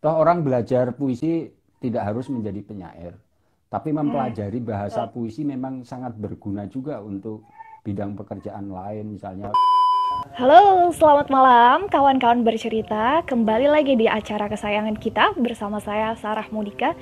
[0.00, 3.12] toh orang belajar puisi tidak harus menjadi penyair
[3.68, 7.44] tapi mempelajari bahasa puisi memang sangat berguna juga untuk
[7.84, 9.52] bidang pekerjaan lain misalnya
[10.34, 13.22] Halo, selamat malam kawan-kawan bercerita.
[13.24, 16.92] Kembali lagi di acara kesayangan kita bersama saya Sarah Modika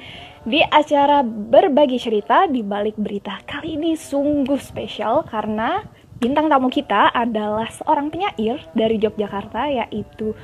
[0.44, 3.40] di acara berbagi cerita di balik berita.
[3.48, 5.82] Kali ini sungguh spesial karena
[6.18, 10.34] bintang tamu kita adalah seorang penyair dari Yogyakarta yaitu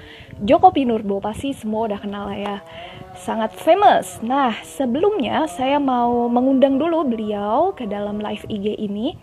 [0.42, 1.22] Joko Pinurbo.
[1.22, 2.56] Pasti semua udah kenal lah ya.
[3.14, 4.18] Sangat famous.
[4.24, 9.14] Nah, sebelumnya saya mau mengundang dulu beliau ke dalam live IG ini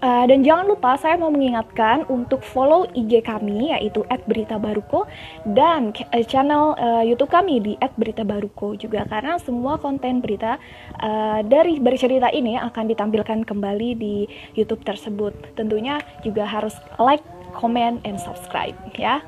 [0.00, 5.04] Uh, dan jangan lupa saya mau mengingatkan untuk follow IG kami yaitu @beritabaruko
[5.44, 10.56] dan uh, channel uh, YouTube kami di @beritabaruko juga karena semua konten berita
[11.04, 14.24] uh, dari bercerita ini akan ditampilkan kembali di
[14.56, 15.36] YouTube tersebut.
[15.52, 17.20] Tentunya juga harus like,
[17.52, 19.20] comment, and subscribe ya.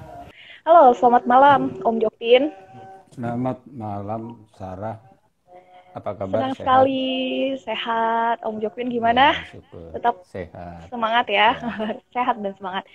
[0.62, 2.54] Halo, selamat malam Om Jopin.
[3.10, 4.94] Selamat malam Sarah.
[5.90, 6.38] Apa kabar?
[6.38, 6.62] Senang sehat?
[6.62, 7.06] sekali
[7.58, 8.36] sehat.
[8.46, 9.34] Om Jokwin gimana?
[9.34, 9.58] Ya,
[9.98, 10.86] Tetap sehat.
[10.86, 11.98] Semangat ya, ya.
[12.14, 12.86] sehat dan semangat.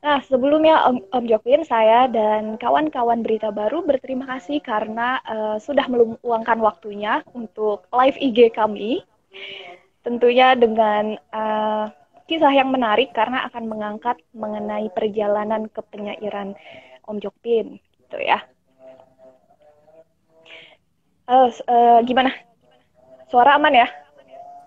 [0.00, 5.84] Nah, sebelumnya Om, Om Jokwin, saya dan kawan-kawan berita baru berterima kasih karena uh, sudah
[5.92, 9.04] meluangkan waktunya untuk live IG kami.
[10.00, 11.92] Tentunya dengan uh,
[12.24, 16.56] kisah yang menarik karena akan mengangkat mengenai perjalanan ke penyairan
[17.10, 18.38] Om Jokpin, gitu ya.
[21.26, 22.30] Uh, uh, gimana?
[23.30, 23.86] Suara aman ya?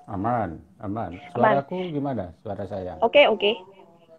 [0.07, 1.15] Aman, aman.
[1.31, 1.95] Suaraku aman.
[1.95, 2.23] gimana?
[2.43, 2.99] Suara saya?
[2.99, 3.39] Oke, okay, oke.
[3.39, 3.53] Okay.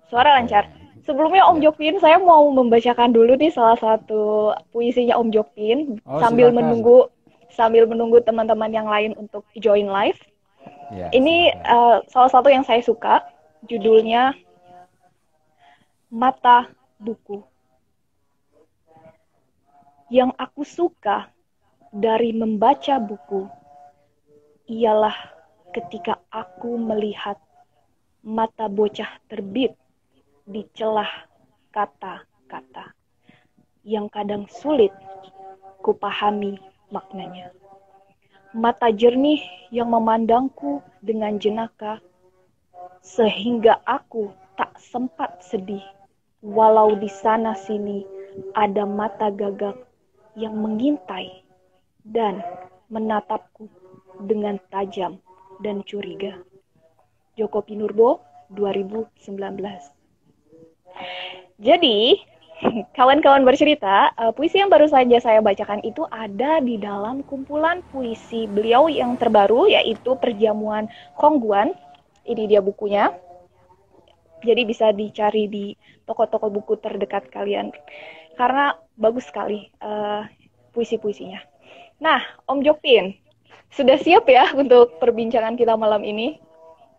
[0.09, 0.37] Suara okay.
[0.41, 0.65] lancar.
[1.05, 1.69] Sebelumnya Om ya.
[1.69, 6.59] Jokpin, saya mau membacakan dulu nih salah satu puisinya Om Jokpin oh, sambil silakan.
[6.65, 6.99] menunggu
[7.53, 10.19] sambil menunggu teman-teman yang lain untuk join live.
[10.93, 13.25] Ya, Ini uh, salah satu yang saya suka.
[13.65, 14.37] Judulnya
[16.13, 16.69] Mata
[17.01, 17.54] Buku.
[20.13, 21.33] Yang aku suka
[21.89, 23.49] dari membaca buku
[24.69, 25.17] ialah
[25.73, 27.41] ketika aku melihat
[28.25, 29.73] mata bocah terbit
[30.45, 31.09] di celah
[31.73, 32.93] kata-kata
[33.85, 34.93] yang kadang sulit
[35.85, 36.57] kupahami
[36.89, 37.53] maknanya.
[38.57, 39.41] Mata jernih
[39.73, 42.01] yang memandangku dengan jenaka
[43.05, 45.83] sehingga aku tak sempat sedih
[46.45, 48.05] walau di sana sini
[48.57, 49.77] ada mata gagak
[50.35, 51.43] yang mengintai
[52.05, 52.43] dan
[52.91, 53.71] menatapku
[54.23, 55.19] dengan tajam
[55.63, 56.39] dan curiga.
[57.35, 58.23] Joko Pinurbo
[58.55, 59.11] 2019.
[61.59, 61.99] Jadi,
[62.99, 68.47] kawan-kawan bercerita, uh, puisi yang baru saja saya bacakan itu ada di dalam kumpulan puisi
[68.47, 70.87] beliau yang terbaru yaitu Perjamuan
[71.19, 71.75] Kongguan.
[72.25, 73.11] Ini dia bukunya.
[74.45, 75.67] Jadi bisa dicari di
[76.05, 77.73] toko-toko buku terdekat kalian
[78.37, 80.27] karena bagus sekali uh,
[80.75, 81.43] puisi-puisinya.
[82.03, 83.15] Nah, Om Jokpin,
[83.71, 86.39] sudah siap ya untuk perbincangan kita malam ini?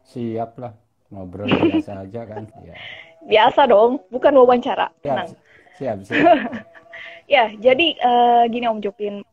[0.08, 0.74] Siap lah,
[1.12, 2.44] ngobrol biasa aja kan.
[2.64, 2.76] Ya.
[3.26, 4.92] Biasa dong, bukan wawancara.
[5.00, 5.30] Siap, Tenang.
[5.76, 6.38] Siap, siap.
[7.36, 9.24] ya, jadi uh, gini Om Jokpin,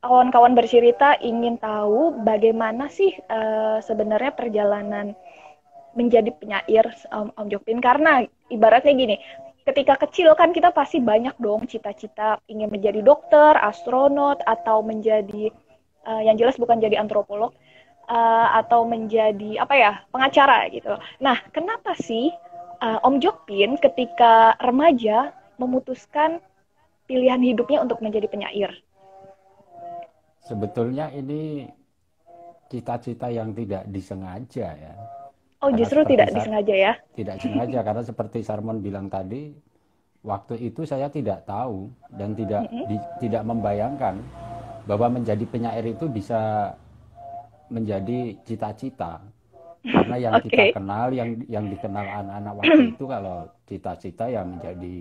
[0.00, 5.18] kawan-kawan bercerita ingin tahu bagaimana sih uh, sebenarnya perjalanan
[5.98, 9.16] menjadi penyair Om, Om Jokpin karena ibaratnya gini
[9.68, 15.52] ketika kecil kan kita pasti banyak dong cita-cita ingin menjadi dokter, astronot, atau menjadi
[16.08, 17.52] uh, yang jelas bukan jadi antropolog
[18.08, 20.96] uh, atau menjadi apa ya pengacara gitu.
[21.20, 22.32] Nah, kenapa sih
[22.80, 26.40] uh, Om Jokpin ketika remaja memutuskan
[27.04, 28.72] pilihan hidupnya untuk menjadi penyair?
[30.48, 31.68] Sebetulnya ini
[32.72, 35.17] cita-cita yang tidak disengaja ya
[35.58, 36.92] Oh karena justru tidak disengaja ya?
[37.18, 39.50] Tidak sengaja karena seperti Sarmon bilang tadi,
[40.22, 42.84] waktu itu saya tidak tahu dan tidak mm -hmm.
[42.86, 42.96] di,
[43.26, 44.22] tidak membayangkan
[44.86, 46.72] bahwa menjadi penyair itu bisa
[47.68, 49.20] menjadi cita-cita.
[49.82, 50.46] Karena yang okay.
[50.50, 54.96] kita kenal, yang yang dikenal anak-anak waktu itu kalau cita-cita yang menjadi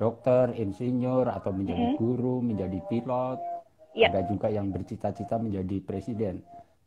[0.00, 3.38] dokter, insinyur atau menjadi guru, menjadi pilot,
[3.92, 4.08] yeah.
[4.08, 6.40] ada juga yang bercita-cita menjadi presiden.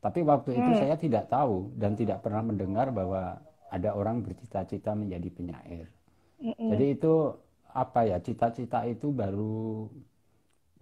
[0.03, 0.79] Tapi waktu itu hmm.
[0.83, 3.39] saya tidak tahu dan tidak pernah mendengar bahwa
[3.71, 5.87] ada orang bercita-cita menjadi penyair.
[6.43, 6.75] Hmm.
[6.75, 7.31] Jadi itu
[7.71, 9.87] apa ya cita-cita itu baru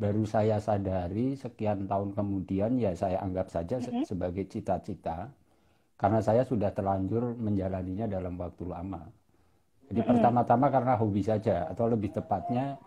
[0.02, 4.10] baru saya sadari sekian tahun kemudian ya saya anggap saja hmm.
[4.10, 5.30] sebagai cita-cita
[6.02, 9.06] karena saya sudah terlanjur menjalaninya dalam waktu lama.
[9.86, 10.10] Jadi hmm.
[10.18, 12.82] pertama-tama karena hobi saja atau lebih tepatnya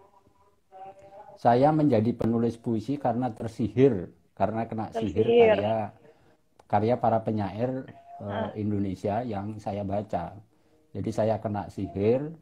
[1.38, 5.78] saya menjadi penulis puisi karena tersihir karena kena tersihir, sihir karya
[6.74, 7.86] karya para penyair
[8.18, 10.34] uh, Indonesia yang saya baca.
[10.90, 12.34] Jadi saya kena sihir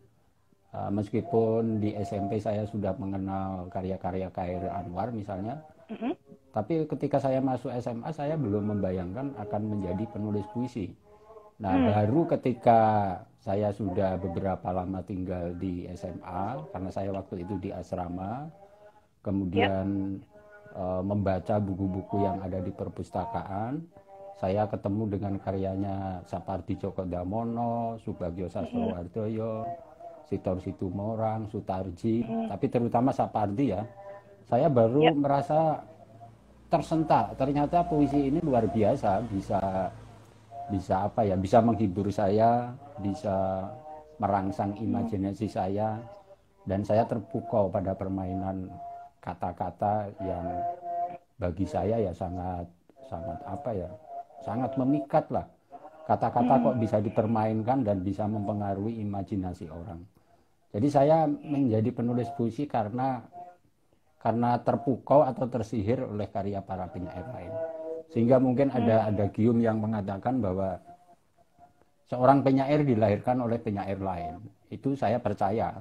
[0.72, 5.60] Uh, meskipun di SMP saya sudah mengenal karya-karya Khair Anwar misalnya,
[5.92, 6.12] mm -hmm.
[6.48, 10.88] tapi ketika saya masuk SMA saya belum membayangkan akan menjadi penulis puisi.
[11.60, 11.88] Nah, hmm.
[11.92, 12.80] baru ketika
[13.38, 18.48] saya sudah beberapa lama tinggal di SMA, karena saya waktu itu di asrama,
[19.20, 20.74] kemudian yep.
[20.74, 23.84] uh, membaca buku-buku yang ada di perpustakaan,
[24.42, 29.62] saya ketemu dengan karyanya Sapardi Djoko Damono, Subagio Sastrowardoyo,
[30.26, 32.50] Sitor Situmorang, Sutarji, hmm.
[32.50, 33.86] tapi terutama Sapardi ya.
[34.50, 35.14] Saya baru yep.
[35.14, 35.78] merasa
[36.66, 37.38] tersentak.
[37.38, 39.62] Ternyata puisi ini luar biasa, bisa
[40.74, 41.38] bisa apa ya?
[41.38, 43.70] Bisa menghibur saya, bisa
[44.18, 45.54] merangsang imajinasi hmm.
[45.54, 46.02] saya
[46.66, 48.66] dan saya terpukau pada permainan
[49.22, 50.46] kata-kata yang
[51.38, 52.66] bagi saya ya sangat
[53.06, 53.90] sangat apa ya
[54.42, 55.46] sangat memikat lah.
[56.02, 60.02] Kata-kata kok bisa dipermainkan dan bisa mempengaruhi imajinasi orang.
[60.74, 63.22] Jadi saya menjadi penulis puisi karena
[64.18, 67.52] karena terpukau atau tersihir oleh karya para penyair lain.
[68.10, 70.78] Sehingga mungkin ada ada gium yang mengatakan bahwa
[72.10, 74.42] seorang penyair dilahirkan oleh penyair lain.
[74.70, 75.74] Itu saya percaya.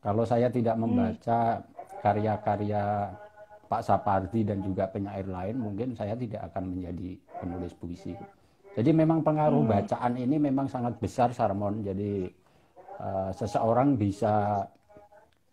[0.00, 1.60] Kalau saya tidak membaca
[2.04, 3.10] karya-karya
[3.66, 8.14] Pak Sapardi dan juga penyair lain, mungkin saya tidak akan menjadi penulis puisi.
[8.76, 9.72] Jadi memang pengaruh hmm.
[9.72, 11.80] bacaan ini memang sangat besar Sarmon.
[11.80, 12.28] Jadi
[13.00, 14.62] uh, seseorang bisa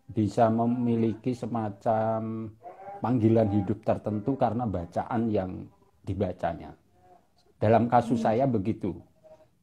[0.04, 2.52] bisa memiliki semacam
[3.00, 5.50] panggilan hidup tertentu karena bacaan yang
[6.04, 6.76] dibacanya.
[7.56, 8.26] Dalam kasus hmm.
[8.28, 8.92] saya begitu.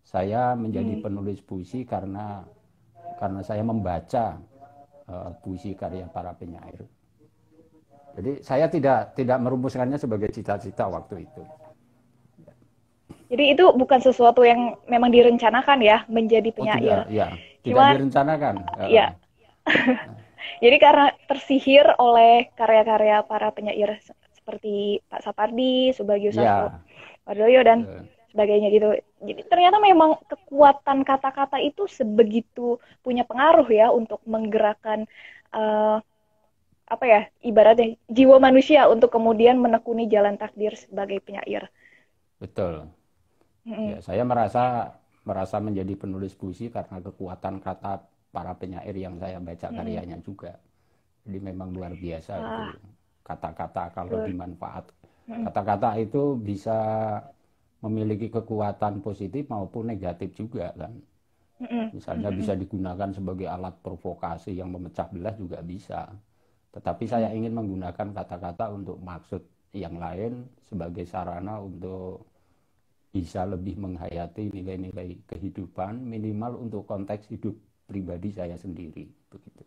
[0.01, 1.03] Saya menjadi hmm.
[1.05, 2.41] penulis puisi karena
[3.21, 4.41] karena saya membaca
[5.05, 6.81] uh, puisi karya para penyair.
[8.11, 11.43] Jadi saya tidak tidak merumuskannya sebagai cita-cita waktu itu.
[13.31, 17.07] Jadi itu bukan sesuatu yang memang direncanakan ya menjadi penyair.
[17.07, 17.27] Oh, tidak, ya,
[17.63, 18.55] tidak Cuma, direncanakan.
[18.91, 19.05] Iya.
[20.63, 24.03] Jadi karena tersihir oleh karya-karya para penyair
[24.35, 26.81] seperti Pak Sapardi, Subagio Sastro, ya.
[27.23, 28.03] Wardoyo dan ya.
[28.35, 28.87] sebagainya gitu.
[29.23, 35.07] Jadi ternyata memang kekuatan kata-kata itu sebegitu punya pengaruh ya untuk menggerakkan
[35.55, 36.03] uh,
[36.91, 41.71] apa ya ibaratnya jiwa manusia untuk kemudian menekuni jalan takdir sebagai penyair.
[42.35, 42.91] Betul.
[43.63, 43.87] Mm-hmm.
[43.95, 44.63] Ya, saya merasa
[45.23, 48.03] merasa menjadi penulis puisi karena kekuatan kata
[48.35, 50.27] para penyair yang saya baca karyanya mm-hmm.
[50.27, 50.59] juga.
[51.23, 52.43] Jadi memang luar biasa ah.
[52.43, 52.83] itu
[53.23, 54.91] kata-kata kalau dimanfaat.
[55.31, 56.75] Kata-kata itu bisa
[57.79, 60.91] memiliki kekuatan positif maupun negatif juga kan.
[61.93, 66.09] Misalnya bisa digunakan sebagai alat provokasi yang memecah belah juga bisa.
[66.71, 69.43] Tetapi saya ingin menggunakan kata-kata untuk maksud
[69.75, 72.27] yang lain sebagai sarana untuk
[73.11, 79.63] bisa lebih menghayati nilai-nilai kehidupan minimal untuk konteks hidup pribadi saya sendiri begitu.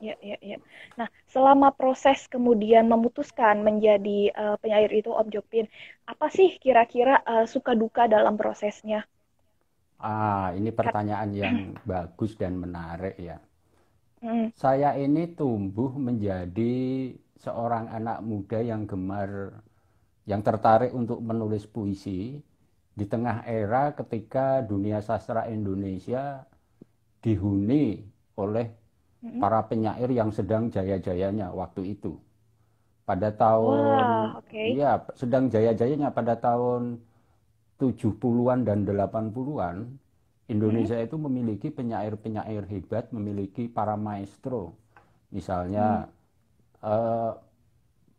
[0.00, 0.56] Ya, ya, ya.
[0.96, 5.68] Nah, selama proses kemudian memutuskan menjadi uh, penyair itu Om Jopin,
[6.08, 9.04] apa sih kira-kira uh, suka duka dalam prosesnya?
[10.00, 13.36] Ah, ini pertanyaan yang bagus dan menarik ya.
[14.20, 14.52] Hmm.
[14.52, 17.08] Saya ini tumbuh menjadi
[17.40, 19.64] seorang anak muda yang gemar,
[20.28, 22.36] yang tertarik untuk menulis puisi
[22.92, 26.44] di tengah era ketika dunia sastra Indonesia
[27.24, 28.04] dihuni
[28.36, 28.68] oleh
[29.24, 29.40] hmm.
[29.40, 32.20] para penyair yang sedang jaya-jayanya waktu itu.
[33.08, 34.76] Pada tahun, Wah, okay.
[34.76, 37.00] ya sedang jaya-jayanya pada tahun
[37.80, 39.76] 70-an dan 80-an
[40.50, 41.06] Indonesia hmm.
[41.06, 44.74] itu memiliki penyair-penyair hebat, memiliki para maestro.
[45.30, 46.90] Misalnya hmm.
[46.90, 47.32] eh,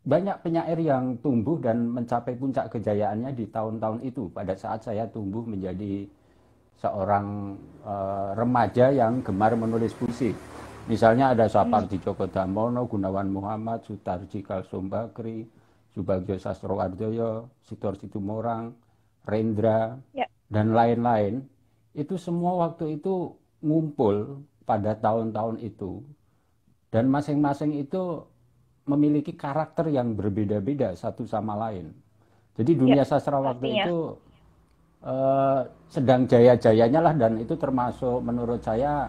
[0.02, 4.32] banyak penyair yang tumbuh dan mencapai puncak kejayaannya di tahun-tahun itu.
[4.32, 6.08] Pada saat saya tumbuh menjadi
[6.80, 10.32] seorang eh, remaja yang gemar menulis puisi.
[10.88, 12.02] Misalnya ada Sapardi hmm.
[12.02, 15.46] Djoko Damono, Gunawan Muhammad, Sutarji Kalsombakri,
[15.94, 18.74] Subagio Sastrowardoyo, Sitor Situmorang,
[19.22, 20.26] Rendra, ya.
[20.50, 21.51] dan lain-lain
[21.92, 26.00] itu semua waktu itu ngumpul pada tahun-tahun itu
[26.92, 28.24] dan masing-masing itu
[28.84, 31.94] memiliki karakter yang berbeda-beda satu sama lain.
[32.58, 33.84] Jadi dunia ya, sastra waktu pastinya.
[33.86, 33.98] itu
[35.06, 39.08] uh, sedang jaya-jayanya lah dan itu termasuk menurut saya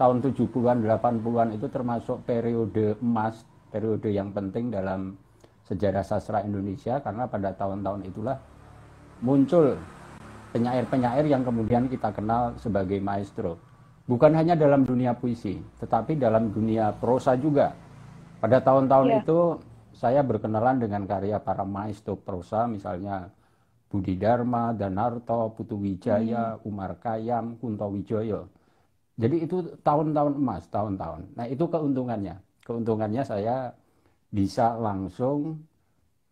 [0.00, 5.14] tahun 70-an 80-an itu termasuk periode emas, periode yang penting dalam
[5.66, 8.38] sejarah sastra Indonesia karena pada tahun-tahun itulah
[9.22, 9.78] muncul
[10.56, 13.60] penyair-penyair yang kemudian kita kenal sebagai maestro.
[14.08, 17.76] Bukan hanya dalam dunia puisi, tetapi dalam dunia prosa juga.
[18.40, 19.20] Pada tahun-tahun yeah.
[19.20, 19.38] itu
[19.92, 23.28] saya berkenalan dengan karya para maestro prosa, misalnya
[23.92, 26.68] Budi Dharma, Danarto, Putu Wijaya, hmm.
[26.68, 28.48] Umar Kayam, Kunto Wijoyo.
[29.16, 31.32] jadi itu tahun-tahun emas, tahun-tahun.
[31.32, 32.36] Nah itu keuntungannya.
[32.60, 33.72] Keuntungannya saya
[34.28, 35.64] bisa langsung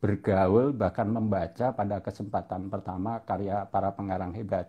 [0.05, 4.69] bergaul bahkan membaca pada kesempatan pertama karya para pengarang hebat.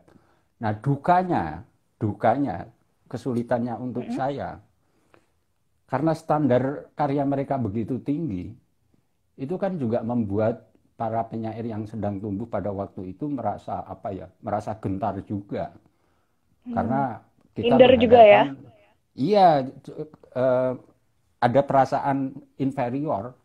[0.64, 1.68] Nah dukanya,
[2.00, 2.72] dukanya,
[3.12, 4.20] kesulitannya untuk mm -hmm.
[4.24, 4.50] saya
[5.86, 8.50] karena standar karya mereka begitu tinggi,
[9.38, 10.66] itu kan juga membuat
[10.98, 15.70] para penyair yang sedang tumbuh pada waktu itu merasa apa ya, merasa gentar juga.
[16.66, 16.74] Hmm.
[16.74, 17.02] Karena
[17.54, 18.44] kita Inder juga ya.
[19.16, 19.48] Iya,
[20.36, 20.74] uh,
[21.40, 23.38] ada perasaan inferior.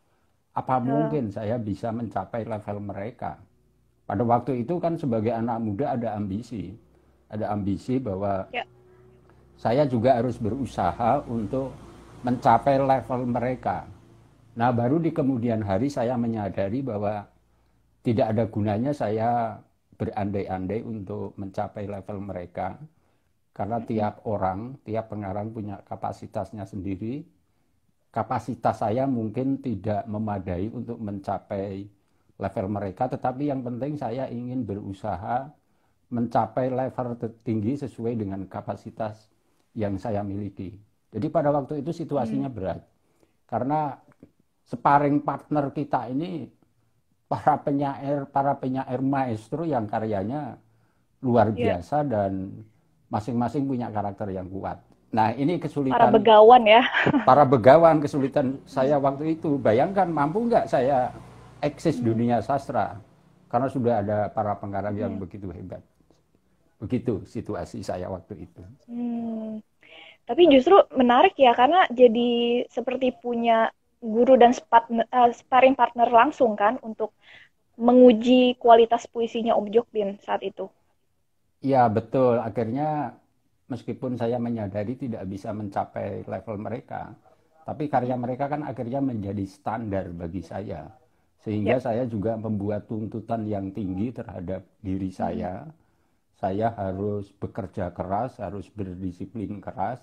[0.61, 0.85] Apa hmm.
[0.85, 3.41] mungkin saya bisa mencapai level mereka?
[4.05, 6.77] Pada waktu itu kan sebagai anak muda ada ambisi,
[7.33, 8.67] ada ambisi bahwa ya.
[9.57, 11.73] saya juga harus berusaha untuk
[12.21, 13.89] mencapai level mereka.
[14.59, 17.25] Nah, baru di kemudian hari saya menyadari bahwa
[18.05, 19.57] tidak ada gunanya saya
[19.97, 22.77] berandai-andai untuk mencapai level mereka.
[23.57, 27.25] Karena tiap orang, tiap pengarang punya kapasitasnya sendiri.
[28.11, 31.87] Kapasitas saya mungkin tidak memadai untuk mencapai
[32.41, 35.47] level mereka, tetapi yang penting saya ingin berusaha
[36.11, 39.31] mencapai level tertinggi sesuai dengan kapasitas
[39.79, 40.75] yang saya miliki.
[41.15, 42.57] Jadi pada waktu itu situasinya hmm.
[42.57, 42.81] berat.
[43.47, 43.95] Karena
[44.67, 46.51] sparring partner kita ini
[47.31, 50.59] para penyair, para penyair maestro yang karyanya
[51.23, 51.79] luar yeah.
[51.79, 52.67] biasa dan
[53.07, 54.83] masing-masing punya karakter yang kuat.
[55.11, 56.83] Nah, ini kesulitan para begawan ya.
[57.29, 59.59] para begawan kesulitan saya waktu itu.
[59.59, 61.11] Bayangkan mampu nggak saya
[61.59, 62.07] eksis hmm.
[62.07, 62.97] dunia sastra
[63.51, 65.23] karena sudah ada para pengarang yang hmm.
[65.27, 65.83] begitu hebat.
[66.79, 68.63] Begitu situasi saya waktu itu.
[68.87, 69.59] Hmm.
[70.31, 76.79] Tapi justru menarik ya karena jadi seperti punya guru dan uh, sparring partner langsung kan
[76.87, 77.11] untuk
[77.75, 80.71] menguji kualitas puisinya Om Jokbin saat itu.
[81.61, 82.41] Iya betul.
[82.41, 83.20] Akhirnya
[83.71, 87.15] meskipun saya menyadari tidak bisa mencapai level mereka,
[87.63, 90.91] tapi karya mereka kan akhirnya menjadi standar bagi saya.
[91.41, 91.85] Sehingga ya.
[91.87, 95.65] saya juga membuat tuntutan yang tinggi terhadap diri saya.
[95.65, 95.73] Hmm.
[96.37, 100.01] Saya harus bekerja keras, harus berdisiplin keras,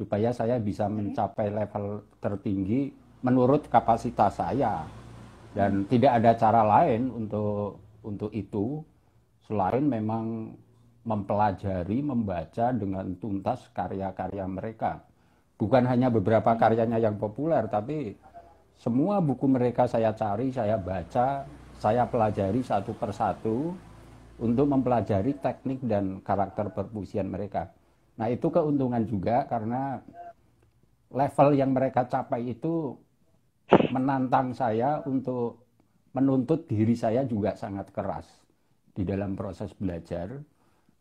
[0.00, 2.88] supaya saya bisa mencapai level tertinggi
[3.20, 4.88] menurut kapasitas saya
[5.52, 8.80] dan tidak ada cara lain untuk untuk itu
[9.44, 10.56] selain memang
[11.04, 15.00] mempelajari membaca dengan tuntas karya-karya mereka.
[15.56, 18.16] Bukan hanya beberapa karyanya yang populer tapi
[18.80, 21.44] semua buku mereka saya cari saya baca
[21.80, 23.72] saya pelajari satu persatu
[24.40, 27.72] untuk mempelajari teknik dan karakter perpusian mereka.
[28.16, 30.00] Nah itu keuntungan juga karena
[31.12, 32.96] level yang mereka capai itu
[33.92, 35.68] menantang saya untuk
[36.16, 38.26] menuntut diri saya juga sangat keras
[38.96, 40.40] di dalam proses belajar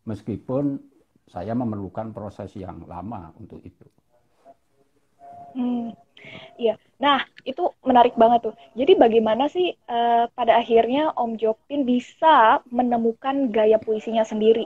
[0.09, 0.81] meskipun
[1.29, 3.85] saya memerlukan proses yang lama untuk itu.
[5.53, 5.93] Hmm,
[6.57, 6.77] iya.
[6.97, 8.55] Nah, itu menarik banget tuh.
[8.73, 14.65] Jadi bagaimana sih uh, pada akhirnya Om Jokpin bisa menemukan gaya puisinya sendiri?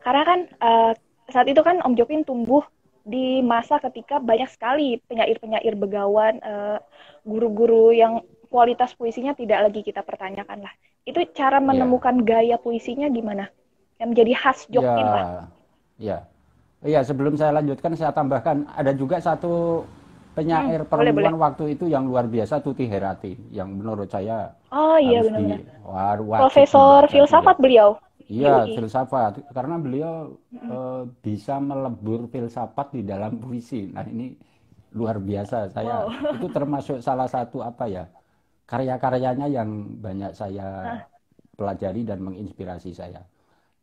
[0.00, 0.92] Karena kan uh,
[1.28, 2.64] saat itu kan Om Jopin tumbuh
[3.04, 6.80] di masa ketika banyak sekali penyair-penyair begawan, eh,
[7.20, 10.72] guru-guru yang kualitas puisinya tidak lagi kita pertanyakan lah.
[11.04, 11.68] Itu cara iya.
[11.68, 12.24] menemukan yeah.
[12.24, 13.52] gaya puisinya gimana?
[14.00, 15.46] Yang menjadi khas lah.
[15.98, 16.18] Iya.
[16.84, 19.84] Iya, sebelum saya lanjutkan saya tambahkan ada juga satu
[20.36, 21.40] penyair hmm, perempuan boleh, boleh.
[21.40, 25.62] waktu itu yang luar biasa Tuti Herati yang menurut saya Oh iya benar-benar.
[26.50, 27.96] Profesor filsafat beliau.
[28.26, 29.40] Iya, filsafat.
[29.54, 30.34] Karena beliau
[30.68, 33.88] uh, bisa melebur filsafat di dalam puisi.
[33.88, 34.34] Nah, ini
[34.92, 35.70] luar biasa.
[35.70, 36.34] Saya wow.
[36.36, 38.04] itu termasuk salah satu apa ya?
[38.64, 41.00] karya-karyanya yang banyak saya nah.
[41.56, 43.20] pelajari dan menginspirasi saya.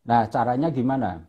[0.05, 1.21] Nah, caranya gimana?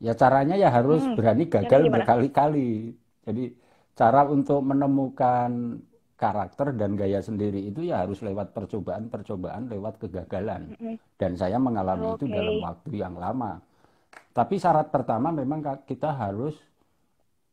[0.00, 2.96] Ya caranya ya harus hmm, berani gagal berkali-kali.
[3.24, 3.52] Jadi
[3.92, 5.80] cara untuk menemukan
[6.16, 10.76] karakter dan gaya sendiri itu ya harus lewat percobaan-percobaan, lewat kegagalan.
[11.16, 12.24] Dan saya mengalami okay.
[12.24, 13.60] itu dalam waktu yang lama.
[14.32, 16.56] Tapi syarat pertama memang kita harus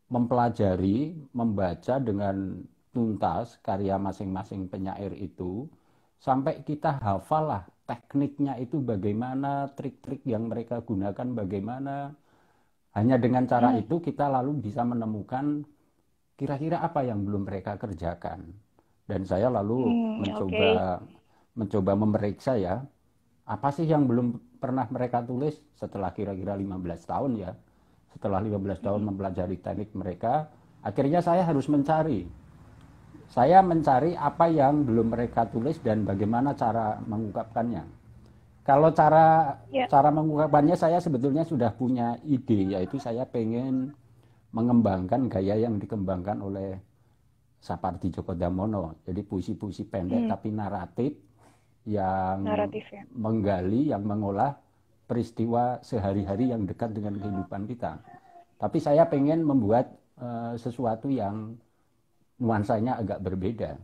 [0.07, 2.63] mempelajari, membaca dengan
[2.95, 5.67] tuntas karya masing-masing penyair itu
[6.17, 12.11] sampai kita hafal lah tekniknya itu bagaimana, trik-trik yang mereka gunakan bagaimana.
[12.93, 13.87] Hanya dengan cara hmm.
[13.87, 15.63] itu kita lalu bisa menemukan
[16.37, 18.53] kira-kira apa yang belum mereka kerjakan
[19.09, 20.95] dan saya lalu hmm, mencoba okay.
[21.57, 22.85] mencoba memeriksa ya
[23.49, 27.51] apa sih yang belum pernah mereka tulis setelah kira-kira 15 tahun ya
[28.13, 29.07] setelah 15 tahun hmm.
[29.09, 30.53] mempelajari teknik mereka
[30.85, 32.29] akhirnya saya harus mencari
[33.27, 37.83] saya mencari apa yang belum mereka tulis dan bagaimana cara mengungkapkannya
[38.67, 39.87] kalau cara yeah.
[39.87, 43.95] cara mengungkapkannya saya sebetulnya sudah punya ide yaitu saya pengen
[44.51, 46.79] mengembangkan gaya yang dikembangkan oleh
[47.57, 49.01] Sapardi Djoko Damono.
[49.03, 50.31] Jadi puisi-puisi pendek hmm.
[50.31, 51.13] tapi naratif
[51.87, 53.03] yang naratif, ya.
[53.15, 54.59] menggali, yang mengolah
[55.07, 58.03] peristiwa sehari-hari yang dekat dengan kehidupan kita.
[58.59, 61.55] Tapi saya pengen membuat uh, sesuatu yang
[62.37, 63.77] nuansanya agak berbeda.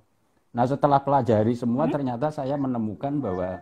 [0.54, 1.94] Nah setelah pelajari semua hmm.
[1.94, 3.62] ternyata saya menemukan bahwa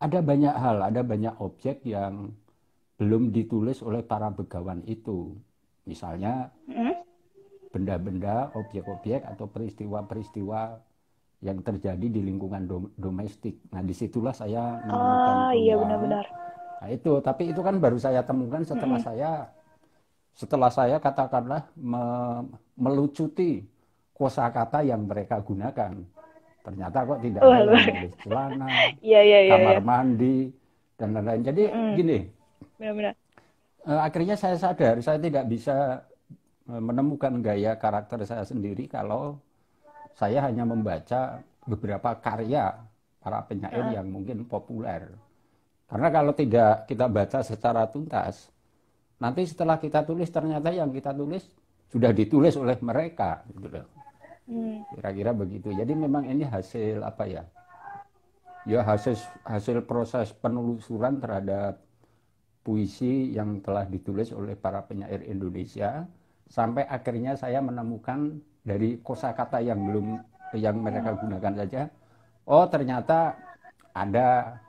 [0.00, 2.32] ada banyak hal, ada banyak objek yang
[2.96, 5.36] belum ditulis oleh para begawan itu.
[5.84, 6.96] Misalnya hmm?
[7.68, 10.80] benda-benda, objek-objek atau peristiwa-peristiwa
[11.40, 13.60] yang terjadi di lingkungan dom domestik.
[13.72, 16.24] Nah, di situlah saya menemukan oh, iya benar-benar.
[16.80, 19.08] Nah, itu, tapi itu kan baru saya temukan setelah -hmm.
[19.08, 19.30] saya
[20.40, 22.00] setelah saya katakanlah me
[22.80, 23.60] melucuti
[24.16, 26.00] kosakata yang mereka gunakan
[26.64, 27.72] ternyata kok tidak oh, ada
[28.20, 28.68] celana,
[29.00, 29.84] yeah, yeah, yeah, kamar yeah.
[29.84, 30.38] mandi
[31.00, 31.42] dan lain-lain.
[31.44, 31.94] Jadi mm.
[31.96, 32.18] gini,
[32.76, 33.14] benar-benar.
[33.80, 36.04] Uh, akhirnya saya sadar saya tidak bisa
[36.68, 39.40] uh, menemukan gaya karakter saya sendiri kalau
[40.12, 42.76] saya hanya membaca beberapa karya
[43.24, 43.92] para penyair uh.
[43.96, 45.08] yang mungkin populer.
[45.88, 48.52] Karena kalau tidak kita baca secara tuntas,
[49.20, 51.44] nanti setelah kita tulis ternyata yang kita tulis
[51.92, 53.44] sudah ditulis oleh mereka.
[53.52, 53.68] Gitu
[54.50, 54.82] Hmm.
[54.98, 55.70] Kira-kira begitu.
[55.70, 57.46] Jadi memang ini hasil apa ya?
[58.66, 59.14] Ya hasil
[59.46, 61.78] hasil proses penelusuran terhadap
[62.66, 66.04] puisi yang telah ditulis oleh para penyair Indonesia
[66.50, 70.20] sampai akhirnya saya menemukan dari kosakata yang belum
[70.58, 71.82] yang mereka gunakan saja
[72.44, 73.38] oh ternyata
[73.96, 74.60] ada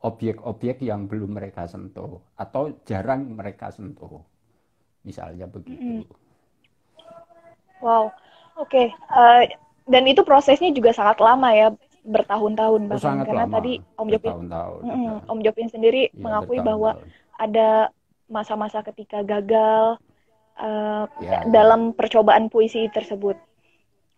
[0.00, 4.24] objek-objek yang belum mereka sentuh atau jarang mereka sentuh
[5.04, 6.04] misalnya begitu
[7.84, 8.12] wow
[8.60, 8.86] Oke, okay.
[9.08, 9.56] uh, eh,
[9.88, 11.72] dan itu prosesnya juga sangat lama ya,
[12.04, 13.56] bertahun-tahun oh, bahkan sangat karena lama.
[13.56, 14.32] tadi Om Jopin,
[14.84, 17.00] mm, Om Jopin sendiri ya, mengakui bahwa
[17.40, 17.88] ada
[18.28, 19.96] masa-masa ketika gagal
[20.60, 21.94] uh, ya, dalam ya.
[21.96, 23.40] percobaan puisi tersebut.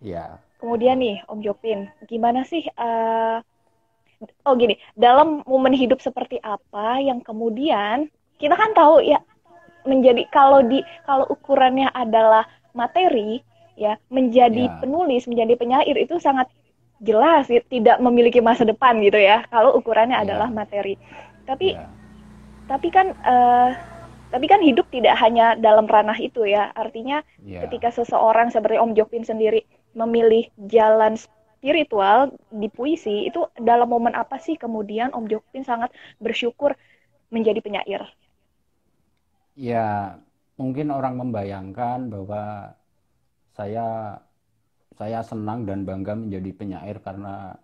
[0.02, 0.42] Ya.
[0.58, 2.66] Kemudian nih Om Jopin, gimana sih?
[2.74, 3.46] Uh,
[4.46, 9.22] oh gini, dalam momen hidup seperti apa yang kemudian kita kan tahu ya
[9.87, 13.42] menjadi kalau di kalau ukurannya adalah materi
[13.74, 14.74] ya menjadi ya.
[14.82, 16.46] penulis menjadi penyair itu sangat
[17.02, 20.24] jelas ya, tidak memiliki masa depan gitu ya kalau ukurannya ya.
[20.26, 20.94] adalah materi
[21.48, 21.90] tapi ya.
[22.70, 23.74] tapi kan uh,
[24.32, 27.66] tapi kan hidup tidak hanya dalam ranah itu ya artinya ya.
[27.66, 31.18] ketika seseorang seperti Om Jokpin sendiri memilih jalan
[31.62, 36.75] spiritual di puisi itu dalam momen apa sih kemudian Om Jokpin sangat bersyukur
[37.31, 38.03] menjadi penyair
[39.55, 40.18] ya
[40.59, 42.75] mungkin orang membayangkan bahwa
[43.55, 44.18] saya
[44.98, 47.57] saya senang dan bangga menjadi penyair karena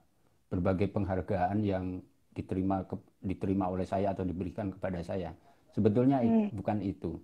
[0.49, 2.01] berbagai penghargaan yang
[2.33, 5.35] diterima ke, diterima oleh saya atau diberikan kepada saya.
[5.75, 6.55] Sebetulnya hmm.
[6.57, 7.21] bukan itu.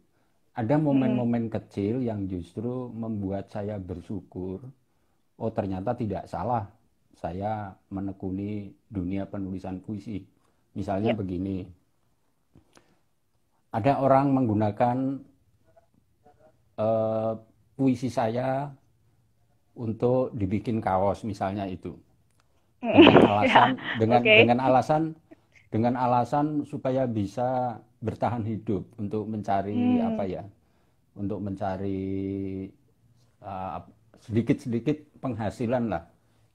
[0.55, 1.55] Ada momen-momen hmm.
[1.55, 4.63] kecil yang justru membuat saya bersyukur.
[5.41, 6.67] Oh ternyata tidak salah
[7.19, 10.23] saya menekuni dunia penulisan puisi.
[10.75, 11.19] Misalnya ya.
[11.19, 11.67] begini,
[13.75, 15.19] ada orang menggunakan
[16.79, 17.33] uh,
[17.75, 18.71] puisi saya
[19.75, 21.99] untuk dibikin kaos misalnya itu
[22.79, 23.31] dengan hmm.
[23.35, 24.39] alasan ya, dengan okay.
[24.39, 25.03] dengan alasan
[25.75, 30.09] dengan alasan supaya bisa bertahan hidup untuk mencari hmm.
[30.15, 30.45] apa ya
[31.19, 32.71] untuk mencari
[33.43, 33.83] uh,
[34.23, 36.05] sedikit-sedikit penghasilan lah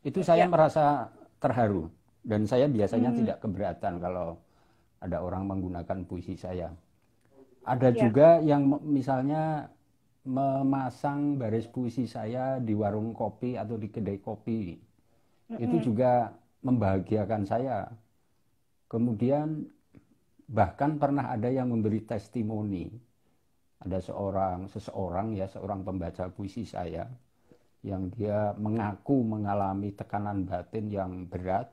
[0.06, 0.52] itu saya ya.
[0.54, 1.10] merasa
[1.42, 1.90] terharu
[2.22, 3.20] dan saya biasanya hmm.
[3.26, 4.38] tidak keberatan kalau
[5.02, 6.70] ada orang menggunakan puisi saya
[7.66, 7.98] ada ya.
[7.98, 9.74] juga yang misalnya
[10.30, 14.76] memasang baris puisi saya di warung kopi atau di kedai kopi.
[14.76, 15.64] Mm-hmm.
[15.64, 17.88] Itu juga membahagiakan saya.
[18.90, 19.66] Kemudian
[20.50, 22.90] bahkan pernah ada yang memberi testimoni.
[23.80, 27.08] Ada seorang seseorang ya, seorang pembaca puisi saya
[27.86, 31.72] yang dia mengaku mengalami tekanan batin yang berat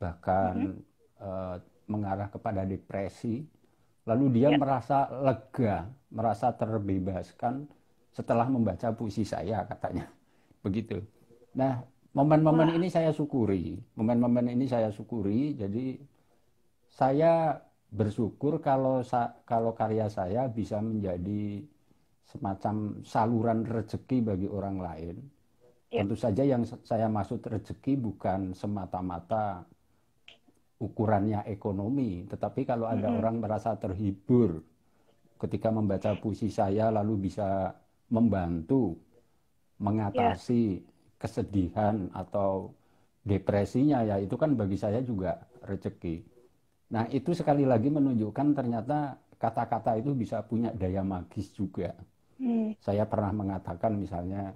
[0.00, 1.20] bahkan mm-hmm.
[1.20, 1.56] uh,
[1.88, 3.44] mengarah kepada depresi
[4.08, 4.56] Lalu dia ya.
[4.56, 7.68] merasa lega, merasa terbebaskan
[8.08, 10.08] setelah membaca puisi saya katanya.
[10.64, 11.04] Begitu.
[11.52, 11.84] Nah,
[12.16, 13.76] momen-momen ini saya syukuri.
[14.00, 15.52] Momen-momen ini saya syukuri.
[15.60, 16.00] Jadi
[16.88, 17.60] saya
[17.92, 19.04] bersyukur kalau
[19.44, 21.68] kalau karya saya bisa menjadi
[22.28, 25.16] semacam saluran rezeki bagi orang lain.
[25.88, 26.04] Ya.
[26.04, 29.64] Tentu saja yang saya maksud rezeki bukan semata-mata
[30.78, 33.18] ukurannya ekonomi, tetapi kalau ada mm-hmm.
[33.18, 34.60] orang merasa terhibur
[35.38, 37.72] ketika membaca puisi saya lalu bisa
[38.10, 38.98] membantu
[39.78, 40.84] mengatasi yeah.
[41.18, 42.74] kesedihan atau
[43.22, 46.22] depresinya ya itu kan bagi saya juga rezeki.
[46.94, 51.94] Nah itu sekali lagi menunjukkan ternyata kata-kata itu bisa punya daya magis juga.
[52.38, 52.70] Hmm.
[52.78, 54.54] Saya pernah mengatakan misalnya,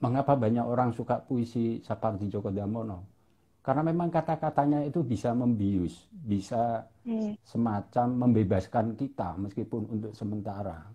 [0.00, 3.18] mengapa banyak orang suka puisi Sapardi Djoko Damono?
[3.60, 7.36] Karena memang kata-katanya itu bisa membius, bisa hmm.
[7.44, 10.88] semacam membebaskan kita meskipun untuk sementara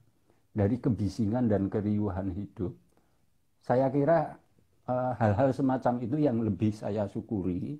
[0.49, 2.73] dari kebisingan dan keriuhan hidup.
[3.61, 4.33] Saya kira
[4.89, 7.77] eh, hal-hal uh, semacam itu yang lebih saya syukuri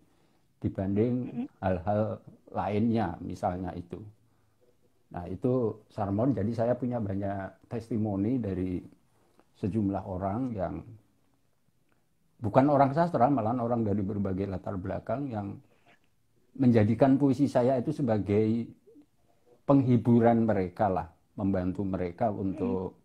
[0.61, 1.47] dibanding hmm.
[1.57, 2.53] hal-hal hmm.
[2.53, 3.97] lainnya misalnya itu.
[5.13, 8.81] Nah itu Sarmon, jadi saya punya banyak testimoni dari
[9.61, 10.75] sejumlah orang yang
[12.41, 15.53] bukan orang sastra, malah orang dari berbagai latar belakang yang
[16.57, 18.65] menjadikan puisi saya itu sebagai
[19.69, 22.97] penghiburan mereka lah, membantu mereka untuk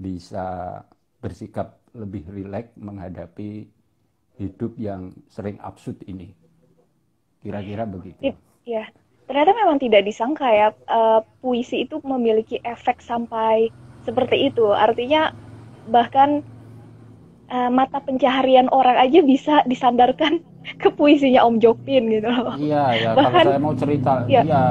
[0.00, 0.80] bisa
[1.20, 3.68] bersikap lebih rileks menghadapi
[4.40, 6.34] hidup yang sering absurd ini.
[7.44, 8.32] Kira-kira begitu.
[8.64, 8.88] Ya,
[9.24, 13.72] ternyata memang tidak disangka ya uh, puisi itu memiliki efek sampai
[14.04, 14.68] seperti itu.
[14.70, 15.32] Artinya
[15.88, 16.44] bahkan
[17.48, 20.40] uh, mata pencaharian orang aja bisa disandarkan
[20.82, 22.56] ke puisinya Om Jokpin gitu loh.
[22.56, 24.42] Iya, ya Bahkan, kalau saya mau cerita, ya.
[24.44, 24.64] iya.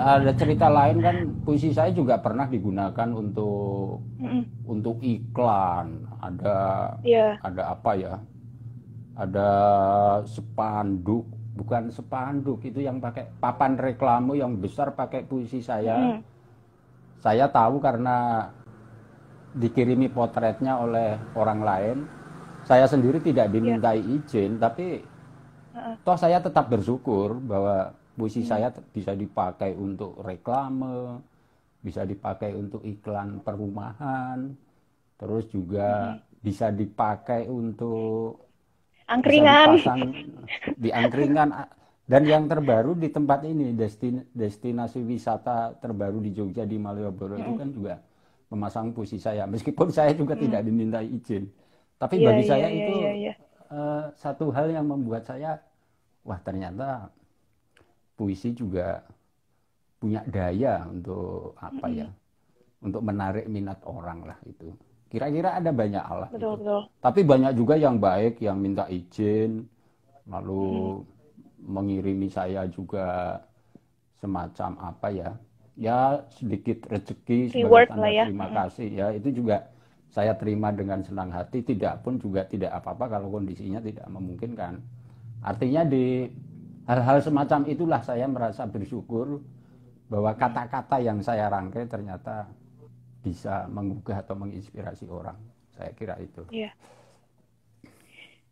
[0.00, 6.56] Ada cerita lain kan puisi saya juga pernah digunakan untuk mm untuk iklan, ada
[7.02, 7.34] ya.
[7.42, 8.14] ada apa ya?
[9.18, 9.50] Ada
[10.24, 11.26] spanduk,
[11.60, 16.16] bukan spanduk itu yang pakai papan reklame yang besar pakai puisi saya.
[16.16, 16.20] Mm
[17.20, 18.48] Saya tahu karena
[19.52, 21.96] dikirimi potretnya oleh orang lain,
[22.64, 23.54] saya sendiri tidak iya.
[23.60, 24.14] dimintai yeah.
[24.16, 25.04] izin, tapi
[25.76, 26.00] uh-uh.
[26.00, 28.48] toh saya tetap bersyukur bahwa puisi hmm.
[28.48, 31.20] saya bisa dipakai untuk reklame,
[31.84, 34.56] bisa dipakai untuk iklan perumahan,
[35.20, 36.40] terus juga hmm.
[36.40, 38.49] bisa dipakai untuk
[39.10, 39.68] angkringan,
[40.78, 41.50] di angkringan.
[42.10, 43.70] Dan yang terbaru di tempat ini
[44.34, 47.42] destinasi wisata terbaru di Jogja di Malioboro hmm.
[47.42, 47.94] itu kan juga
[48.50, 50.42] memasang puisi saya meskipun saya juga hmm.
[50.42, 51.46] tidak dimintai izin
[51.96, 53.36] tapi yeah, bagi yeah, saya yeah, itu yeah, yeah.
[53.70, 55.62] Uh, satu hal yang membuat saya
[56.26, 57.06] wah ternyata
[58.18, 59.06] puisi juga
[60.02, 61.96] punya daya untuk apa hmm.
[61.96, 62.08] ya
[62.82, 64.74] untuk menarik minat orang lah itu
[65.10, 66.80] kira-kira ada banyak hal betul, betul.
[67.02, 69.66] tapi banyak juga yang baik yang minta izin
[70.30, 71.66] lalu hmm.
[71.66, 73.36] mengirimi saya juga
[74.22, 75.30] semacam apa ya
[75.74, 78.24] ya sedikit rezeki sebagai tanda ya.
[78.30, 79.66] terima kasih ya itu juga
[80.10, 84.78] saya terima dengan senang hati tidak pun juga tidak apa-apa kalau kondisinya tidak memungkinkan
[85.42, 86.30] artinya di
[86.86, 89.42] hal-hal semacam itulah saya merasa bersyukur
[90.10, 92.50] bahwa kata-kata yang saya rangkai ternyata
[93.20, 95.36] bisa menggugah atau menginspirasi orang.
[95.76, 96.44] Saya kira itu.
[96.52, 96.72] Ya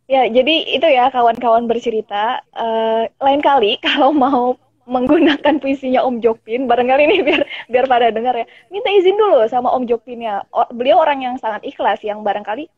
[0.09, 4.57] ya jadi itu ya kawan-kawan bercerita uh, lain kali kalau mau
[4.89, 8.49] menggunakan puisinya Om Jokpin barangkali ini biar biar pada dengar ya.
[8.73, 10.49] Minta izin dulu sama Om Jokpinnya.
[10.73, 12.73] Beliau orang yang sangat ikhlas yang barangkali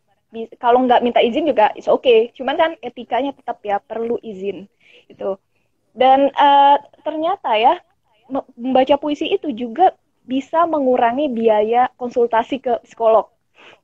[0.62, 2.31] kalau nggak minta izin juga oke okay.
[2.38, 4.66] cuman kan etikanya tetap ya perlu izin.
[5.07, 5.38] Itu.
[5.94, 7.79] Dan uh, ternyata ya
[8.31, 9.94] membaca puisi itu juga
[10.30, 13.26] bisa mengurangi biaya konsultasi ke psikolog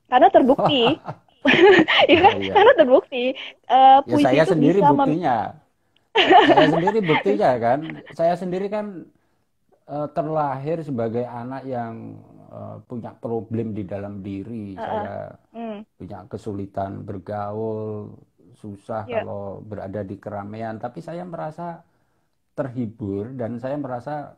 [0.07, 0.95] karena terbukti
[2.11, 2.53] ya, ya, ya.
[2.55, 3.35] karena terbukti
[3.67, 5.37] uh, puisi ya, saya itu sendiri bisa buktinya
[6.47, 7.79] saya sendiri buktinya kan
[8.15, 8.85] saya sendiri kan
[9.87, 12.19] uh, terlahir sebagai anak yang
[12.51, 14.81] uh, punya problem di dalam diri -uh.
[14.81, 15.17] saya
[15.55, 15.79] mm.
[15.99, 18.11] punya kesulitan bergaul
[18.57, 19.21] susah yeah.
[19.21, 21.85] kalau berada di keramaian tapi saya merasa
[22.57, 24.33] terhibur dan saya merasa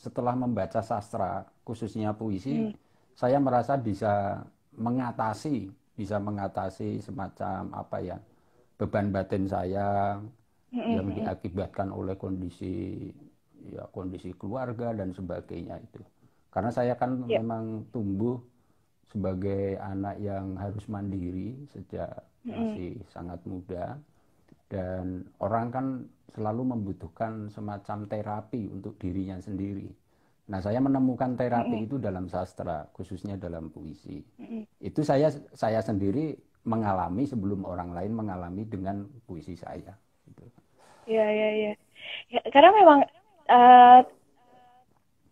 [0.00, 2.72] setelah membaca sastra khususnya puisi mm.
[3.12, 4.40] saya merasa bisa
[4.72, 8.16] mengatasi bisa mengatasi semacam apa ya
[8.80, 10.16] beban batin saya
[10.72, 13.04] yang diakibatkan oleh kondisi
[13.68, 16.00] ya kondisi keluarga dan sebagainya itu
[16.48, 17.44] karena saya kan yeah.
[17.44, 18.40] memang tumbuh
[19.12, 24.00] sebagai anak yang harus mandiri sejak masih sangat muda
[24.70, 25.86] dan orang kan
[26.30, 29.90] selalu membutuhkan semacam terapi untuk dirinya sendiri.
[30.50, 34.18] Nah, saya menemukan terapi itu dalam sastra, khususnya dalam puisi.
[34.82, 36.34] Itu saya saya sendiri
[36.66, 39.94] mengalami sebelum orang lain mengalami dengan puisi saya.
[41.06, 41.72] Iya, iya, iya.
[42.30, 42.98] Ya, karena memang
[43.46, 44.00] uh,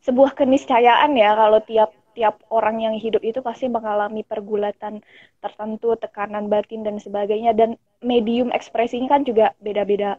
[0.07, 5.07] sebuah keniscayaan ya kalau tiap tiap orang yang hidup itu pasti mengalami pergulatan
[5.39, 10.19] tertentu, tekanan batin dan sebagainya dan medium ekspresinya kan juga beda-beda.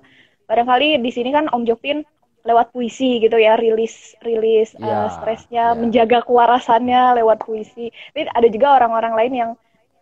[0.50, 2.02] Barangkali di sini kan Om Jopin
[2.42, 5.78] lewat puisi gitu ya, rilis rilis ya, uh, stresnya, ya.
[5.78, 7.94] menjaga kewarasannya lewat puisi.
[8.12, 9.52] Tapi ada juga orang-orang lain yang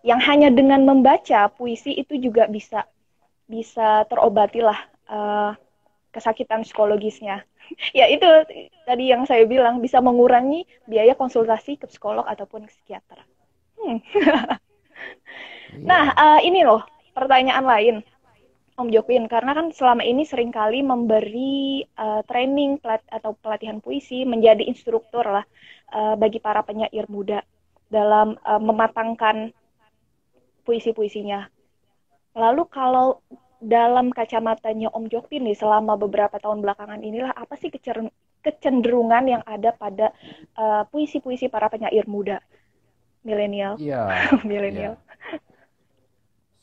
[0.07, 2.87] yang hanya dengan membaca puisi itu juga bisa
[3.49, 4.79] bisa terobati lah
[5.11, 5.51] uh,
[6.15, 7.43] kesakitan psikologisnya.
[7.97, 8.23] ya itu
[8.87, 13.19] tadi yang saya bilang bisa mengurangi biaya konsultasi ke psikolog ataupun ke psikiater.
[13.75, 13.99] Hmm.
[15.89, 16.81] nah uh, ini loh
[17.11, 17.95] pertanyaan lain
[18.77, 24.21] Om Jokwin karena kan selama ini sering kali memberi uh, training pelat atau pelatihan puisi
[24.21, 25.41] menjadi instruktur lah
[25.97, 27.41] uh, bagi para penyair muda
[27.89, 29.49] dalam uh, mematangkan
[30.61, 31.49] puisi-puisinya.
[32.37, 33.25] Lalu kalau
[33.57, 37.73] dalam kacamatanya Om Jokwin nih selama beberapa tahun belakangan inilah apa sih
[38.45, 40.13] kecenderungan yang ada pada
[40.93, 42.45] puisi-puisi uh, para penyair muda
[43.25, 43.81] milenial?
[43.81, 44.05] Iya.
[44.45, 45.01] milenial.
[45.01, 45.46] Ya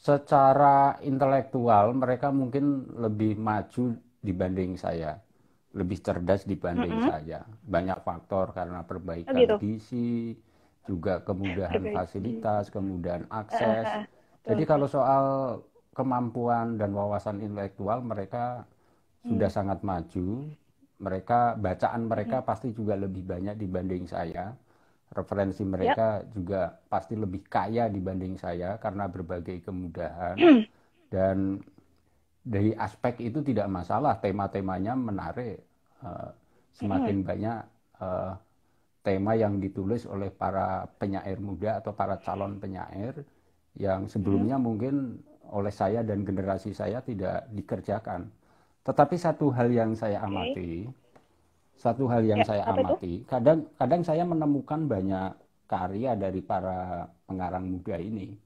[0.05, 5.17] secara intelektual mereka mungkin lebih maju dibanding saya,
[5.73, 7.09] lebih cerdas dibanding mm -hmm.
[7.09, 7.41] saya.
[7.65, 9.57] Banyak faktor karena perbaikan oh, gitu.
[9.65, 10.37] gizi,
[10.85, 13.89] juga kemudahan fasilitas, kemudahan akses.
[13.89, 14.05] Uh, uh,
[14.53, 15.25] Jadi kalau soal
[15.97, 18.69] kemampuan dan wawasan intelektual mereka
[19.25, 19.33] hmm.
[19.33, 20.53] sudah sangat maju.
[20.95, 22.47] Mereka bacaan mereka hmm.
[22.47, 24.53] pasti juga lebih banyak dibanding saya
[25.15, 26.29] referensi mereka yep.
[26.35, 30.37] juga pasti lebih kaya dibanding saya karena berbagai kemudahan.
[31.15, 31.63] Dan
[32.45, 35.63] dari aspek itu tidak masalah tema-temanya menarik.
[36.05, 36.29] Uh,
[36.75, 37.59] semakin banyak
[38.03, 38.35] uh,
[39.07, 43.23] tema yang ditulis oleh para penyair muda atau para calon penyair
[43.79, 45.23] yang sebelumnya mungkin
[45.55, 48.27] oleh saya dan generasi saya tidak dikerjakan.
[48.85, 51.04] Tetapi satu hal yang saya amati okay
[51.75, 55.35] satu hal yang ya, saya amati, kadang kadang saya menemukan banyak
[55.67, 58.37] karya dari para pengarang muda ini.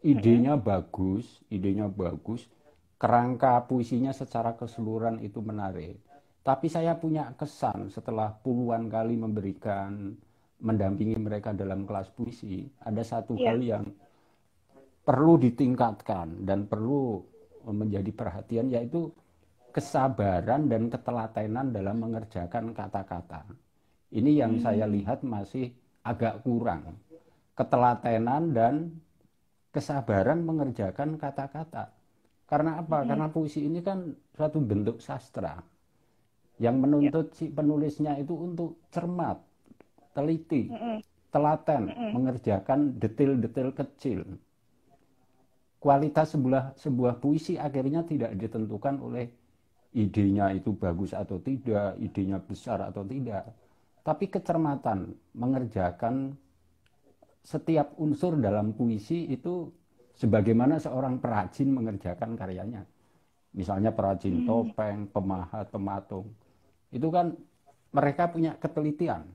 [0.00, 0.64] Idenya hmm.
[0.64, 2.48] bagus, idenya bagus,
[2.96, 6.00] kerangka puisinya secara keseluruhan itu menarik.
[6.40, 10.16] Tapi saya punya kesan setelah puluhan kali memberikan
[10.60, 13.52] mendampingi mereka dalam kelas puisi, ada satu ya.
[13.52, 13.84] hal yang
[15.04, 17.24] perlu ditingkatkan dan perlu
[17.68, 19.12] menjadi perhatian yaitu
[19.70, 23.46] kesabaran dan ketelatenan dalam mengerjakan kata-kata.
[24.10, 24.62] Ini yang hmm.
[24.62, 25.70] saya lihat masih
[26.02, 26.98] agak kurang.
[27.54, 28.74] Ketelatenan dan
[29.70, 31.94] kesabaran mengerjakan kata-kata.
[32.50, 33.02] Karena apa?
[33.02, 33.08] Hmm.
[33.14, 35.62] Karena puisi ini kan suatu bentuk sastra
[36.60, 39.38] yang menuntut si penulisnya itu untuk cermat,
[40.12, 40.98] teliti, hmm.
[41.30, 42.10] telaten, hmm.
[42.12, 44.20] mengerjakan detail-detail kecil.
[45.80, 49.39] Kualitas sebuah sebuah puisi akhirnya tidak ditentukan oleh
[49.90, 53.50] idenya itu bagus atau tidak, idenya besar atau tidak.
[54.00, 56.34] Tapi kecermatan mengerjakan
[57.42, 59.68] setiap unsur dalam puisi itu
[60.14, 62.82] sebagaimana seorang perajin mengerjakan karyanya.
[63.50, 64.46] Misalnya perajin hmm.
[64.46, 66.30] topeng, pemahat, pematung.
[66.94, 67.34] Itu kan
[67.90, 69.26] mereka punya ketelitian.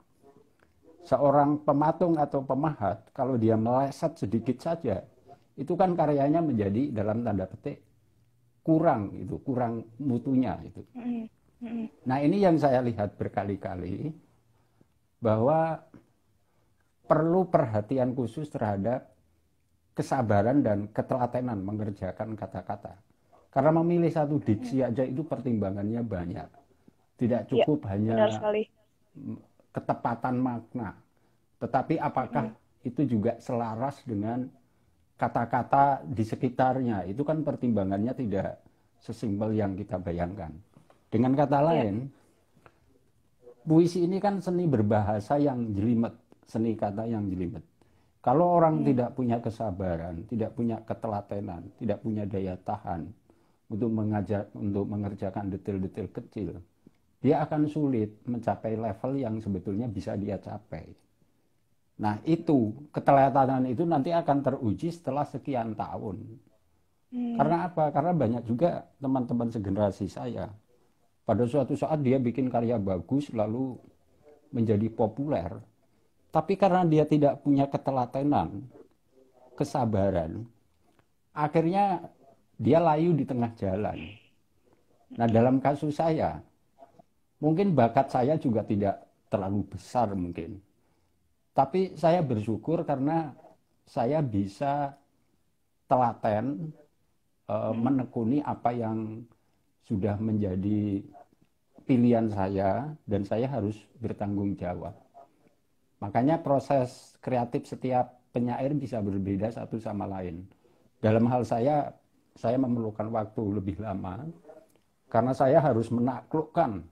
[1.05, 5.05] Seorang pematung atau pemahat, kalau dia meleset sedikit saja,
[5.53, 7.84] itu kan karyanya menjadi dalam tanda petik
[8.65, 10.81] kurang itu kurang mutunya itu.
[12.09, 14.09] Nah ini yang saya lihat berkali-kali
[15.21, 15.85] bahwa
[17.05, 19.13] perlu perhatian khusus terhadap
[19.93, 22.97] kesabaran dan ketelatenan mengerjakan kata-kata.
[23.53, 26.49] Karena memilih satu diksi aja itu pertimbangannya banyak.
[27.15, 28.15] Tidak ya, cukup ya, hanya
[29.71, 30.99] ketepatan makna.
[31.63, 32.89] Tetapi apakah hmm.
[32.89, 34.51] itu juga selaras dengan
[35.15, 38.59] kata-kata di sekitarnya itu kan pertimbangannya tidak
[38.99, 40.51] sesimpel yang kita bayangkan.
[41.07, 41.67] Dengan kata iya.
[41.71, 41.95] lain,
[43.63, 47.63] puisi ini kan seni berbahasa yang jelimet, seni kata yang jelimet.
[48.25, 48.85] Kalau orang hmm.
[48.89, 53.05] tidak punya kesabaran, tidak punya ketelatenan, tidak punya daya tahan
[53.69, 56.49] untuk mengajar, untuk mengerjakan detail-detail kecil,
[57.21, 60.89] dia akan sulit mencapai level yang sebetulnya bisa dia capai.
[61.95, 66.19] Nah itu keteladanan itu nanti akan teruji setelah sekian tahun.
[67.15, 67.35] Hmm.
[67.39, 67.87] Karena apa?
[67.95, 70.51] Karena banyak juga teman-teman segenerasi saya.
[71.25, 73.79] Pada suatu saat dia bikin karya bagus lalu
[74.51, 75.49] menjadi populer.
[76.29, 78.67] Tapi karena dia tidak punya ketelatenan,
[79.55, 80.43] kesabaran,
[81.31, 82.11] akhirnya
[82.59, 83.95] dia layu di tengah jalan.
[85.15, 86.43] Nah dalam kasus saya,
[87.39, 88.99] mungkin bakat saya juga tidak
[89.31, 90.59] terlalu besar mungkin.
[91.55, 93.31] Tapi saya bersyukur karena
[93.87, 94.91] saya bisa
[95.87, 96.75] telaten
[97.47, 99.23] uh, menekuni apa yang
[99.87, 100.99] sudah menjadi
[101.87, 104.91] pilihan saya dan saya harus bertanggung jawab.
[106.03, 110.43] Makanya proses kreatif setiap penyair bisa berbeda satu sama lain.
[110.99, 111.87] Dalam hal saya,
[112.35, 114.27] saya memerlukan waktu lebih lama
[115.07, 116.83] karena saya harus menaklukkan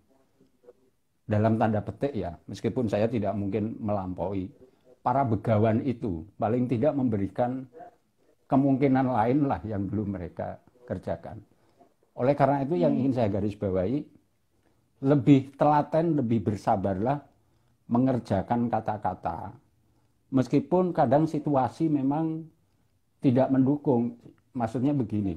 [1.23, 4.51] dalam tanda petik ya, meskipun saya tidak mungkin melampaui
[5.03, 7.67] para begawan itu, paling tidak memberikan
[8.47, 11.39] kemungkinan lain lah yang belum mereka kerjakan.
[12.13, 14.05] Oleh karena itu yang ingin saya garis bawahi,
[15.03, 17.19] lebih telaten, lebih bersabarlah
[17.91, 19.51] mengerjakan kata-kata.
[20.33, 22.47] Meskipun kadang situasi memang
[23.19, 24.17] tidak mendukung.
[24.53, 25.33] Maksudnya begini,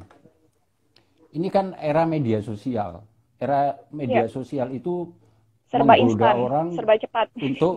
[1.33, 3.01] ini kan era media sosial.
[3.37, 4.33] Era media ya.
[4.33, 5.09] sosial itu
[5.67, 7.27] serba instan, orang serba cepat.
[7.47, 7.75] untuk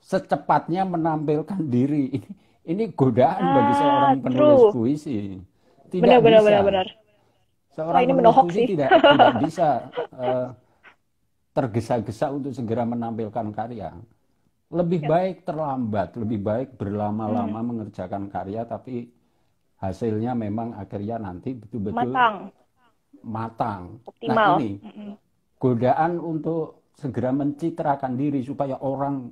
[0.00, 2.12] secepatnya menampilkan diri.
[2.16, 2.28] Ini,
[2.70, 4.72] ini godaan ah, bagi seorang penulis true.
[4.72, 5.18] puisi.
[5.90, 6.46] Tidak benar, bisa.
[6.46, 6.86] Benar, benar,
[7.70, 9.68] Seorang ini penulis puisi tidak, tidak bisa
[10.14, 10.46] uh,
[11.54, 13.94] tergesa-gesa untuk segera menampilkan karya.
[14.70, 15.08] Lebih ya.
[15.10, 17.66] baik terlambat, lebih baik berlama-lama hmm.
[17.66, 19.10] mengerjakan karya, tapi
[19.80, 22.34] hasilnya memang akhirnya nanti betul-betul matang.
[23.20, 23.82] Matang.
[24.06, 24.36] Optimal.
[24.36, 24.70] Nah ini
[25.60, 29.30] godaan untuk segera mencitrakan diri supaya orang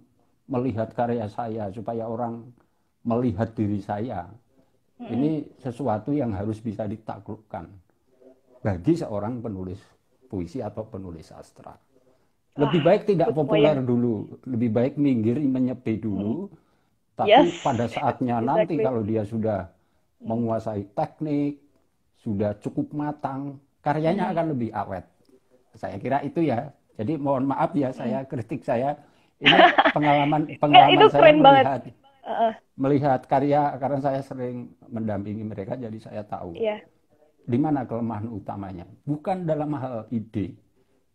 [0.48, 2.48] melihat karya saya, supaya orang
[3.04, 4.26] melihat diri saya.
[4.98, 5.14] Hmm.
[5.14, 7.70] Ini sesuatu yang harus bisa ditaklukkan
[8.58, 9.78] bagi seorang penulis
[10.26, 11.72] puisi atau penulis sastra.
[12.58, 16.50] Lebih baik tidak populer dulu, lebih baik minggir menyepi dulu.
[16.50, 16.66] Hmm.
[17.18, 17.62] Tapi yes.
[17.62, 18.50] pada saatnya exactly.
[18.50, 19.70] nanti kalau dia sudah
[20.18, 21.62] menguasai teknik,
[22.18, 24.32] sudah cukup matang, karyanya hmm.
[24.34, 25.06] akan lebih awet.
[25.78, 26.74] Saya kira itu ya.
[26.98, 28.28] Jadi mohon maaf ya saya hmm.
[28.28, 28.98] kritik saya
[29.44, 29.54] ini
[29.94, 31.94] pengalaman pengalaman itu saya keren melihat banget.
[32.28, 36.82] Uh, melihat karya karena saya sering mendampingi mereka jadi saya tahu yeah.
[37.46, 40.58] di mana kelemahan utamanya bukan dalam hal ide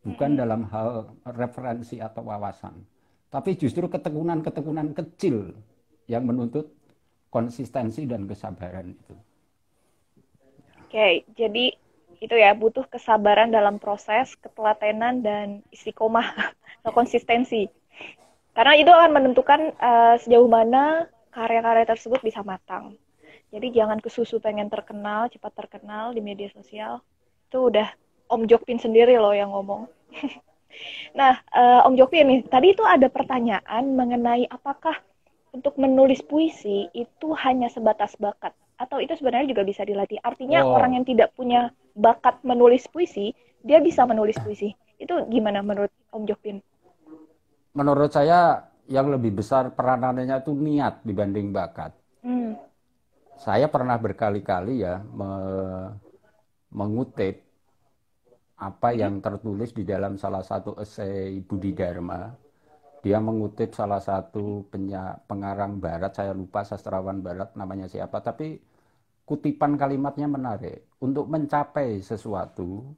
[0.02, 0.39] bukan hmm.
[0.39, 2.82] dalam hal referensi atau wawasan
[3.30, 5.54] tapi justru ketekunan-ketekunan kecil
[6.08, 6.69] yang menuntut
[7.34, 9.15] konsistensi dan kesabaran itu.
[10.86, 11.74] Oke, okay, jadi
[12.24, 16.24] itu ya butuh kesabaran dalam proses, ketelatenan dan istiqomah
[16.80, 17.68] atau konsistensi.
[18.56, 22.96] Karena itu akan menentukan uh, sejauh mana karya-karya tersebut bisa matang.
[23.52, 27.04] Jadi jangan kesusu pengen terkenal, cepat terkenal di media sosial.
[27.52, 27.92] Itu udah
[28.32, 29.92] Om Jokpin sendiri loh yang ngomong.
[31.20, 34.96] nah, uh, Om Jokpin nih, tadi itu ada pertanyaan mengenai apakah
[35.52, 40.20] untuk menulis puisi itu hanya sebatas bakat atau itu sebenarnya juga bisa dilatih.
[40.22, 40.78] Artinya oh.
[40.78, 44.74] orang yang tidak punya bakat menulis puisi, dia bisa menulis puisi.
[44.98, 46.62] Itu gimana menurut Om Jokpin?
[47.74, 51.92] menurut saya yang lebih besar peranannya itu niat dibanding bakat.
[52.22, 52.56] Hmm.
[53.42, 55.32] Saya pernah berkali-kali ya me
[56.74, 57.44] mengutip
[58.58, 62.34] apa yang tertulis di dalam salah satu esai Budi Dharma.
[63.04, 64.63] Dia mengutip salah satu
[65.28, 68.56] pengarang barat, saya lupa sastrawan barat namanya siapa, tapi
[69.28, 70.88] kutipan kalimatnya menarik.
[71.04, 72.96] Untuk mencapai sesuatu,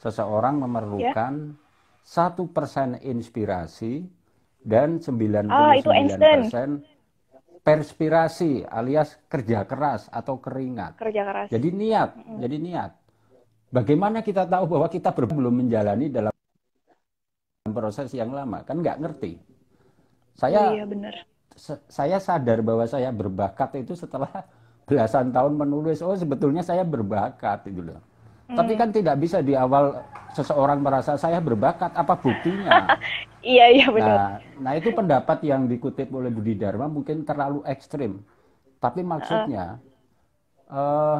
[0.00, 1.60] seseorang memerlukan
[2.00, 4.08] satu persen inspirasi
[4.64, 5.76] dan 99 ah,
[6.16, 6.80] persen
[7.64, 10.96] perspirasi alias kerja keras atau keringat.
[10.96, 11.46] Kerja keras.
[11.52, 12.38] Jadi niat, mm -hmm.
[12.40, 12.90] jadi niat.
[13.72, 16.32] Bagaimana kita tahu bahwa kita belum menjalani dalam
[17.72, 18.60] proses yang lama?
[18.60, 19.40] Kan nggak ngerti.
[20.36, 21.14] Saya, oh, iya benar.
[21.88, 24.28] Saya sadar bahwa saya berbakat itu setelah
[24.88, 26.04] belasan tahun menulis.
[26.04, 28.04] Oh sebetulnya saya berbakat itu loh.
[28.52, 28.60] Hmm.
[28.60, 29.96] Tapi kan tidak bisa di awal
[30.36, 33.00] seseorang merasa saya berbakat, apa buktinya?
[33.40, 34.12] iya, iya benar.
[34.12, 38.20] Nah, nah itu pendapat yang dikutip oleh Budi Dharma mungkin terlalu ekstrim.
[38.76, 39.80] Tapi maksudnya
[40.68, 40.76] uh.
[40.76, 41.18] Uh,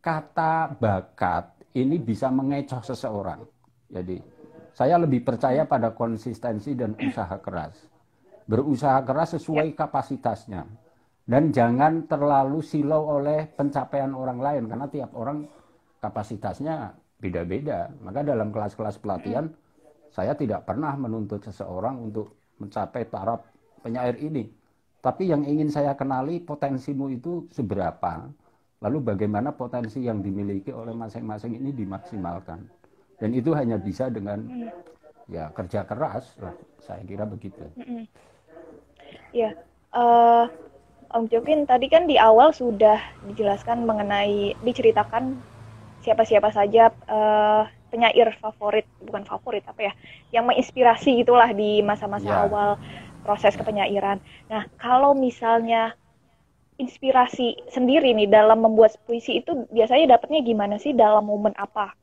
[0.00, 3.44] kata bakat ini bisa mengecoh seseorang.
[3.92, 4.33] Jadi
[4.74, 7.78] saya lebih percaya pada konsistensi dan usaha keras.
[8.50, 9.86] Berusaha keras sesuai ya.
[9.86, 10.62] kapasitasnya.
[11.24, 15.46] Dan jangan terlalu silau oleh pencapaian orang lain karena tiap orang
[16.02, 17.88] kapasitasnya beda-beda.
[18.02, 19.48] Maka dalam kelas-kelas pelatihan
[20.12, 23.46] saya tidak pernah menuntut seseorang untuk mencapai taraf
[23.80, 24.50] penyair ini.
[25.00, 28.26] Tapi yang ingin saya kenali potensimu itu seberapa.
[28.84, 32.83] Lalu bagaimana potensi yang dimiliki oleh masing-masing ini dimaksimalkan.
[33.24, 34.44] Dan itu hanya bisa dengan
[35.32, 36.52] ya kerja keras lah.
[36.84, 37.64] Saya kira begitu.
[39.32, 39.56] Ya,
[39.96, 40.44] uh,
[41.08, 45.40] Om Jokin tadi kan di awal sudah dijelaskan mengenai diceritakan
[46.04, 49.92] siapa-siapa saja uh, penyair favorit bukan favorit apa ya
[50.36, 52.44] yang menginspirasi gitulah di masa-masa yeah.
[52.44, 52.76] awal
[53.24, 54.20] proses kepenyairan.
[54.52, 55.96] Nah kalau misalnya
[56.76, 61.96] inspirasi sendiri nih dalam membuat puisi itu biasanya dapatnya gimana sih dalam momen apa?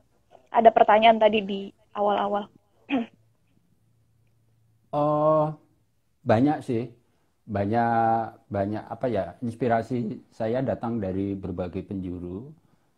[0.52, 1.62] Ada pertanyaan tadi di
[1.96, 2.52] awal-awal.
[5.00, 5.56] oh
[6.28, 6.92] banyak sih.
[7.48, 12.52] Banyak banyak apa ya inspirasi saya datang dari berbagai penjuru.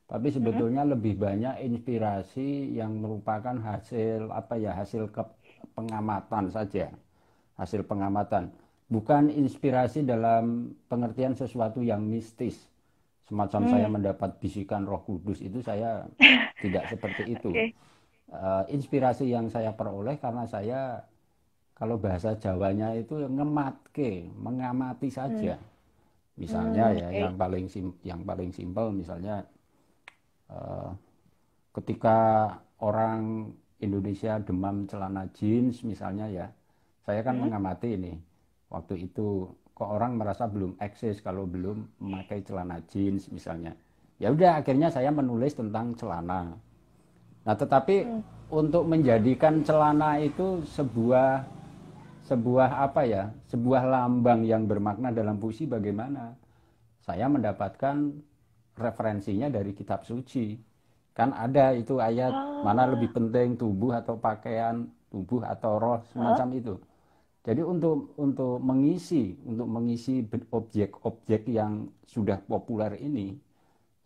[0.09, 0.91] Tapi sebetulnya hmm.
[0.97, 5.21] lebih banyak inspirasi yang merupakan hasil apa ya hasil ke
[5.77, 6.89] pengamatan saja.
[7.57, 8.49] Hasil pengamatan.
[8.89, 12.72] Bukan inspirasi dalam pengertian sesuatu yang mistis
[13.29, 13.67] semacam Hmm.
[13.71, 16.05] saya mendapat bisikan Roh Kudus itu saya
[16.63, 17.53] tidak seperti itu.
[17.53, 17.73] Oke.
[18.31, 21.03] Eh, inspirasi yang saya peroleh karena saya
[21.79, 25.55] kalau bahasa Jawanya itu ngematke, mengamati saja.
[26.41, 27.21] Misalnya Hmm, ya oke.
[27.21, 29.45] yang paling sim yang paling simpel misalnya
[30.51, 30.89] eh,
[31.75, 32.17] ketika
[32.83, 33.21] orang
[33.85, 36.47] Indonesia demam celana jeans misalnya ya,
[37.05, 38.13] saya kan mengamati ini.
[38.73, 39.49] Waktu itu
[39.83, 43.75] kok orang merasa belum eksis kalau belum memakai celana jeans misalnya.
[44.15, 46.55] Ya udah akhirnya saya menulis tentang celana.
[47.43, 48.07] Nah, tetapi
[48.47, 51.43] untuk menjadikan celana itu sebuah
[52.23, 53.27] sebuah apa ya?
[53.51, 56.31] Sebuah lambang yang bermakna dalam puisi bagaimana?
[57.03, 58.15] Saya mendapatkan
[58.79, 60.55] referensinya dari kitab suci.
[61.11, 62.31] Kan ada itu ayat
[62.63, 66.79] mana lebih penting tubuh atau pakaian, tubuh atau roh semacam itu.
[67.43, 73.35] Jadi untuk untuk mengisi untuk mengisi objek-objek yang sudah populer ini,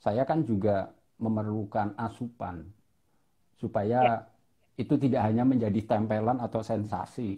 [0.01, 0.89] saya kan juga
[1.21, 2.65] memerlukan asupan
[3.57, 4.25] supaya
[4.77, 7.37] itu tidak hanya menjadi tempelan atau sensasi.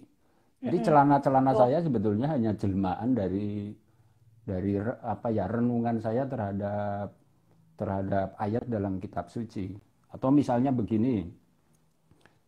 [0.59, 3.71] Jadi celana-celana saya sebetulnya hanya jelmaan dari
[4.43, 7.15] dari apa ya renungan saya terhadap
[7.79, 9.71] terhadap ayat dalam kitab suci.
[10.11, 11.23] Atau misalnya begini,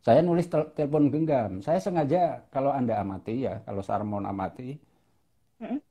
[0.01, 1.61] saya nulis tel- telepon genggam.
[1.61, 4.77] Saya sengaja kalau Anda amati ya, kalau Sarmon amati,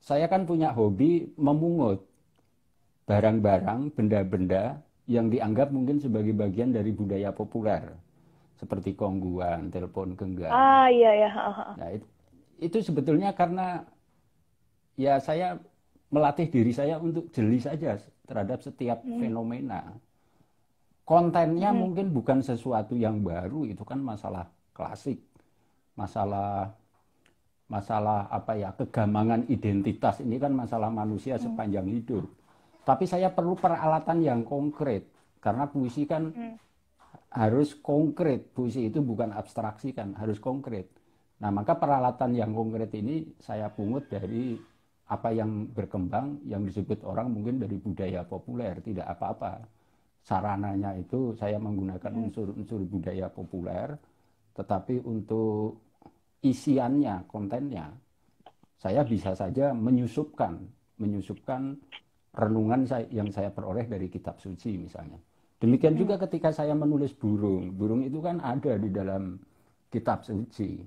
[0.03, 2.03] saya kan punya hobi memungut
[3.07, 7.91] barang-barang, benda-benda yang dianggap mungkin sebagai bagian dari budaya populer.
[8.59, 10.53] Seperti kongguan, telepon genggam.
[10.53, 11.29] Ah iya ya.
[11.31, 11.73] ha.
[11.75, 12.05] Nah, itu,
[12.61, 13.81] itu sebetulnya karena
[14.99, 15.57] ya saya
[16.13, 17.97] melatih diri saya untuk jeli saja
[18.27, 19.95] terhadap setiap fenomena.
[21.01, 25.19] Kontennya mungkin bukan sesuatu yang baru, itu kan masalah klasik.
[25.97, 26.71] Masalah
[27.71, 32.27] masalah apa ya, kegamangan identitas ini kan masalah manusia sepanjang hidup.
[32.83, 35.07] Tapi saya perlu peralatan yang konkret
[35.39, 36.31] karena puisi kan
[37.31, 38.51] harus konkret.
[38.51, 40.91] Puisi itu bukan abstraksi kan, harus konkret.
[41.41, 44.59] Nah, maka peralatan yang konkret ini saya pungut dari
[45.11, 49.59] apa yang berkembang yang disebut orang mungkin dari budaya populer, tidak apa-apa.
[50.21, 53.97] Sarananya itu saya menggunakan unsur-unsur budaya populer,
[54.53, 55.81] tetapi untuk
[56.45, 57.89] isiannya, kontennya,
[58.77, 60.61] saya bisa saja menyusupkan,
[61.01, 61.77] menyusupkan
[62.33, 65.17] renungan saya, yang saya peroleh dari kitab suci misalnya.
[65.61, 69.37] Demikian juga ketika saya menulis burung, burung itu kan ada di dalam
[69.93, 70.81] kitab suci.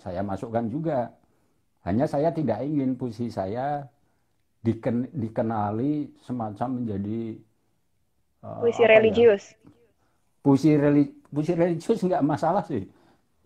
[0.00, 1.12] Saya masukkan juga.
[1.84, 3.84] Hanya saya tidak ingin puisi saya
[4.62, 7.36] diken- dikenali semacam menjadi
[8.42, 9.42] eh, Puisi ya, religius.
[10.42, 12.82] puisi reli- puisi religius nggak masalah sih.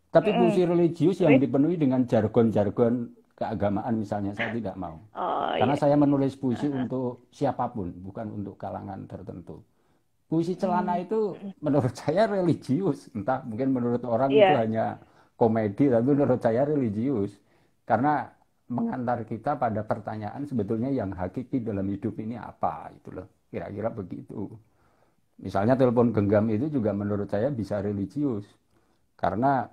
[0.08, 4.96] Tapi puisi religius yang dipenuhi dengan jargon-jargon keagamaan misalnya saya tidak mau.
[5.12, 5.82] Oh Karena iya.
[5.84, 9.60] saya menulis puisi untuk siapa pun, bukan untuk kalangan tertentu.
[10.26, 11.04] Puisi celana Hmm.
[11.04, 11.20] itu
[11.60, 14.40] menurut saya religius, entah mungkin menurut orang Iya.
[14.40, 14.84] itu hanya
[15.36, 17.36] komedi, tapi menurut saya religius.
[17.84, 18.24] Karena
[18.66, 23.28] mengantar kita pada pertanyaan sebetulnya yang hakiki dalam hidup ini apa, itu loh.
[23.46, 24.48] Kira-kira begitu.
[25.36, 28.48] Misalnya telepon genggam itu juga menurut saya bisa religius.
[29.16, 29.64] Karena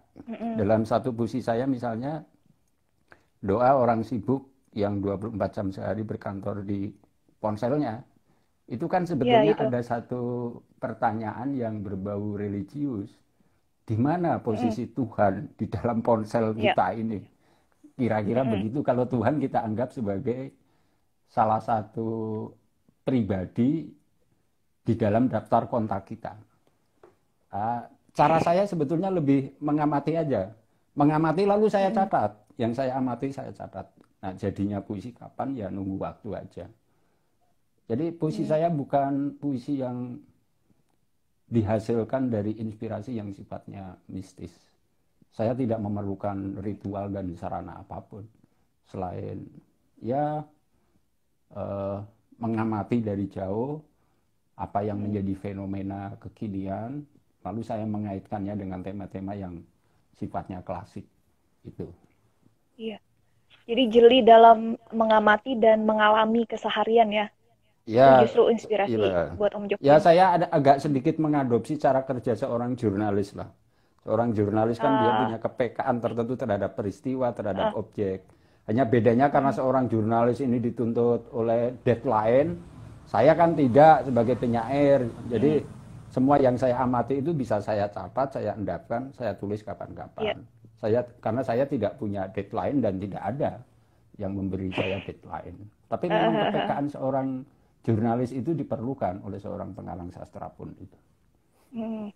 [0.55, 2.24] dalam satu puisi saya misalnya
[3.43, 6.89] doa orang sibuk yang 24 jam sehari berkantor di
[7.38, 8.01] ponselnya
[8.66, 9.64] itu kan sebetulnya itu.
[9.68, 10.22] ada satu
[10.80, 13.11] pertanyaan yang berbau religius
[13.84, 16.72] di mana posisi Tuhan di dalam ponsel Iya.
[16.72, 17.20] kita ini
[17.93, 20.55] kira-kira begitu kalau Tuhan kita anggap sebagai
[21.28, 22.47] salah satu
[23.03, 23.91] pribadi
[24.84, 26.36] di dalam daftar kontak kita
[27.54, 27.86] Ah,
[28.18, 30.50] cara saya sebetulnya lebih mengamati aja.
[30.98, 32.34] Mengamati lalu saya catat.
[32.58, 33.86] Yang saya amati saya catat.
[34.26, 36.66] Nah, jadinya puisi kapan ya nunggu waktu aja.
[37.86, 40.18] Jadi puisi saya bukan puisi yang
[41.46, 44.58] dihasilkan dari inspirasi yang sifatnya mistis.
[45.30, 48.26] Saya tidak memerlukan ritual dan sarana apa pun
[48.90, 49.46] selain
[50.02, 50.42] ya
[51.54, 51.98] eh,
[52.38, 53.82] mengamati dari jauh
[54.54, 57.01] apa yang menjadi fenomena kekinian,
[57.41, 59.58] lalu saya mengaitkannya dengan tema-tema yang
[60.14, 61.04] sifatnya klasik
[61.66, 61.89] itu.
[62.78, 62.97] Iya.
[63.64, 67.28] Jadi jeli dalam mengamati dan mengalami keseharian ya.
[67.84, 69.36] Ya, justru inspirasi iya.
[69.36, 69.84] buat Om Joko.
[69.84, 73.51] ya saya ada agak sedikit mengadopsi cara kerja seorang jurnalis lah.
[74.08, 78.24] Seorang jurnalis kan dia punya kepekaan tertentu terhadap peristiwa, terhadap objek.
[78.68, 82.56] Hanya bedanya karena seorang jurnalis ini dituntut oleh deadline,
[83.08, 85.06] saya kan tidak sebagai penyair.
[85.30, 85.64] Jadi
[86.14, 90.45] semua yang saya amati itu bisa saya catat, saya endapkan, saya tulis kapan-kapan.
[90.78, 93.51] Saya karena saya tidak punya deadline dan tidak ada
[94.22, 95.58] yang memberi saya deadline.
[95.89, 97.28] Tapi memang kepekaan seorang
[97.84, 100.97] jurnalis itu diperlukan oleh seorang pengarang sastra pun itu.
[101.74, 102.14] Hmm.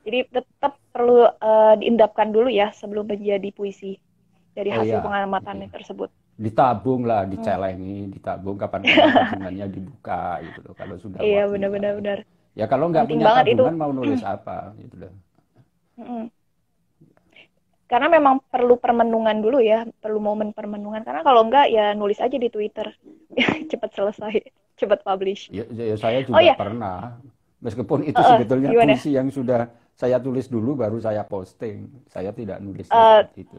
[0.00, 4.00] Jadi tetap perlu uh, diendapkan dulu ya sebelum menjadi puisi
[4.56, 5.06] dari oh hasil oh, iya.
[5.06, 5.68] pengamatan iya.
[5.68, 6.10] tersebut.
[6.40, 8.12] Ditabung lah, dicelengi, hmm.
[8.16, 10.74] ditabung kapan tabungannya dibuka gitu loh.
[10.74, 12.18] Kalau sudah Iya benar-benar benar.
[12.56, 13.76] Ya kalau nggak punya tabungan itu.
[13.76, 14.34] mau nulis hmm.
[14.40, 15.12] apa gitu loh.
[16.00, 16.26] Hmm.
[17.90, 21.02] Karena memang perlu permenungan dulu ya, perlu momen permenungan.
[21.02, 22.86] Karena kalau enggak ya nulis aja di Twitter,
[23.70, 24.46] cepat selesai,
[24.78, 25.50] cepat publish.
[25.50, 26.54] Ya, ya saya juga oh, iya.
[26.54, 27.18] pernah,
[27.58, 28.94] meskipun itu uh, sebetulnya gimana?
[28.94, 29.66] puisi yang sudah
[29.98, 32.06] saya tulis dulu baru saya posting.
[32.06, 33.58] Saya tidak nulis uh, itu.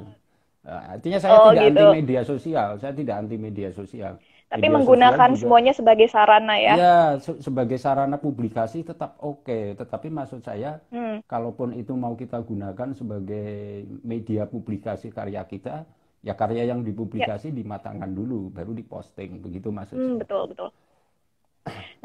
[0.62, 1.82] Nah, artinya saya oh, tidak gitu.
[1.82, 4.14] anti media sosial, saya tidak anti media sosial.
[4.52, 6.74] Tapi media menggunakan juga, semuanya sebagai sarana ya?
[6.78, 9.42] Ya, se sebagai sarana publikasi tetap oke.
[9.48, 9.64] Okay.
[9.74, 11.26] Tetapi maksud saya, hmm.
[11.26, 15.88] kalaupun itu mau kita gunakan sebagai media publikasi karya kita,
[16.22, 17.58] ya karya yang dipublikasi ya.
[17.58, 19.42] dimatangkan dulu, baru diposting.
[19.42, 20.04] Begitu maksudnya.
[20.04, 20.70] Hmm, betul, betul.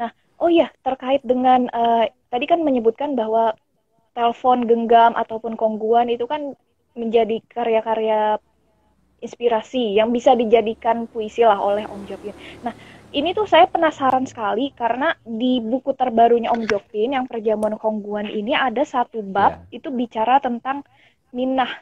[0.01, 0.09] Nah,
[0.41, 3.53] oh iya, terkait dengan, uh, tadi kan menyebutkan bahwa
[4.17, 6.57] telepon genggam ataupun kongguan itu kan
[6.97, 8.41] menjadi karya-karya
[9.17, 12.37] inspirasi yang bisa dijadikan puisi lah oleh Om Jokpin.
[12.61, 12.73] Nah,
[13.15, 18.53] ini tuh saya penasaran sekali karena di buku terbarunya Om Jokpin yang perjamuan Kongguan ini
[18.53, 19.81] ada satu bab yeah.
[19.81, 20.85] itu bicara tentang
[21.33, 21.81] minah.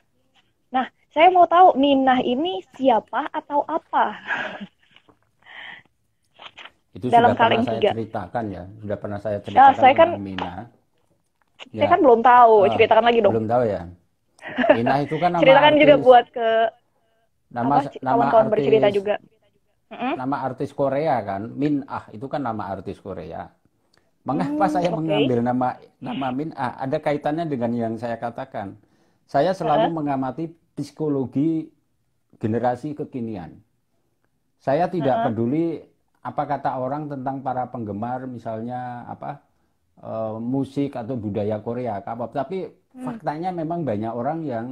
[0.72, 4.06] Nah, saya mau tahu minah ini siapa atau apa?
[6.96, 10.60] Itu Dalam sudah pernah saya ceritakan ya, sudah pernah saya ceritakan nah, saya kan, minah.
[11.76, 11.84] Ya.
[11.84, 13.34] Saya kan belum tahu, oh, ceritakan lagi dong.
[13.36, 13.82] Belum tahu ya.
[14.80, 16.50] Minah itu kan nama Ceritakan artis, juga buat ke
[17.56, 19.16] nama apa, nama kawan artis, bercerita juga.
[19.86, 20.14] Mm-hmm.
[20.20, 23.48] Nama artis Korea kan, Min Ah itu kan nama artis Korea.
[24.26, 24.98] Mengapa hmm, saya okay.
[24.98, 25.68] mengambil nama
[26.02, 26.74] nama Min Ah?
[26.82, 28.76] Ada kaitannya dengan yang saya katakan.
[29.30, 31.70] Saya selalu uh mengamati psikologi
[32.42, 33.62] generasi kekinian.
[34.60, 35.80] Saya tidak uh peduli
[36.26, 39.46] apa kata orang tentang para penggemar misalnya apa
[40.02, 42.34] uh, musik atau budaya Korea, K-pop.
[42.34, 43.06] Tapi hmm.
[43.06, 44.68] faktanya memang banyak orang yang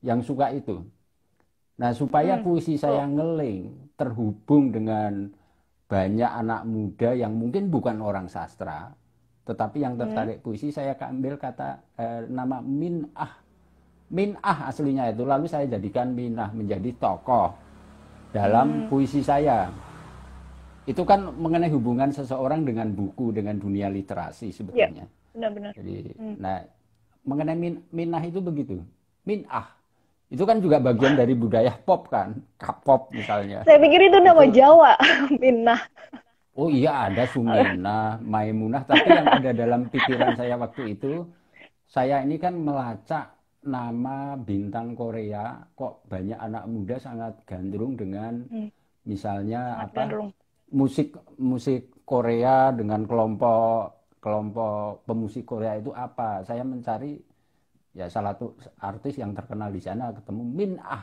[0.00, 0.80] yang suka itu.
[1.78, 2.42] Nah, supaya hmm.
[2.42, 5.30] puisi saya ngeling terhubung dengan
[5.86, 8.92] banyak anak muda yang mungkin bukan orang sastra,
[9.46, 10.44] tetapi yang tertarik hmm.
[10.44, 13.46] puisi, saya ambil kata eh, nama Minah.
[14.10, 17.54] Minah aslinya itu, lalu saya jadikan Minah menjadi tokoh
[18.34, 18.86] dalam hmm.
[18.90, 19.70] puisi saya.
[20.82, 25.06] Itu kan mengenai hubungan seseorang dengan buku, dengan dunia literasi sebetulnya.
[25.06, 25.72] Ya, benar-benar.
[25.78, 26.36] Jadi, hmm.
[26.42, 26.58] nah
[27.22, 28.82] mengenai min, Minah itu begitu.
[29.22, 29.77] Minah
[30.28, 33.64] itu kan juga bagian dari budaya pop kan, K-pop misalnya.
[33.64, 34.60] Saya pikir itu nama itu...
[34.60, 34.92] Jawa,
[35.40, 35.80] Minah.
[36.58, 41.22] Oh iya ada Sumina, Maimunah, tapi yang ada dalam pikiran saya waktu itu,
[41.86, 43.30] saya ini kan melacak
[43.62, 48.68] nama bintang Korea, kok banyak anak muda sangat gandrung dengan hmm.
[49.06, 50.30] misalnya apa gandrung.
[50.74, 56.42] musik musik Korea dengan kelompok kelompok pemusik Korea itu apa?
[56.42, 57.22] Saya mencari
[57.98, 61.02] ya salah satu artis yang terkenal di sana ketemu Min Ah.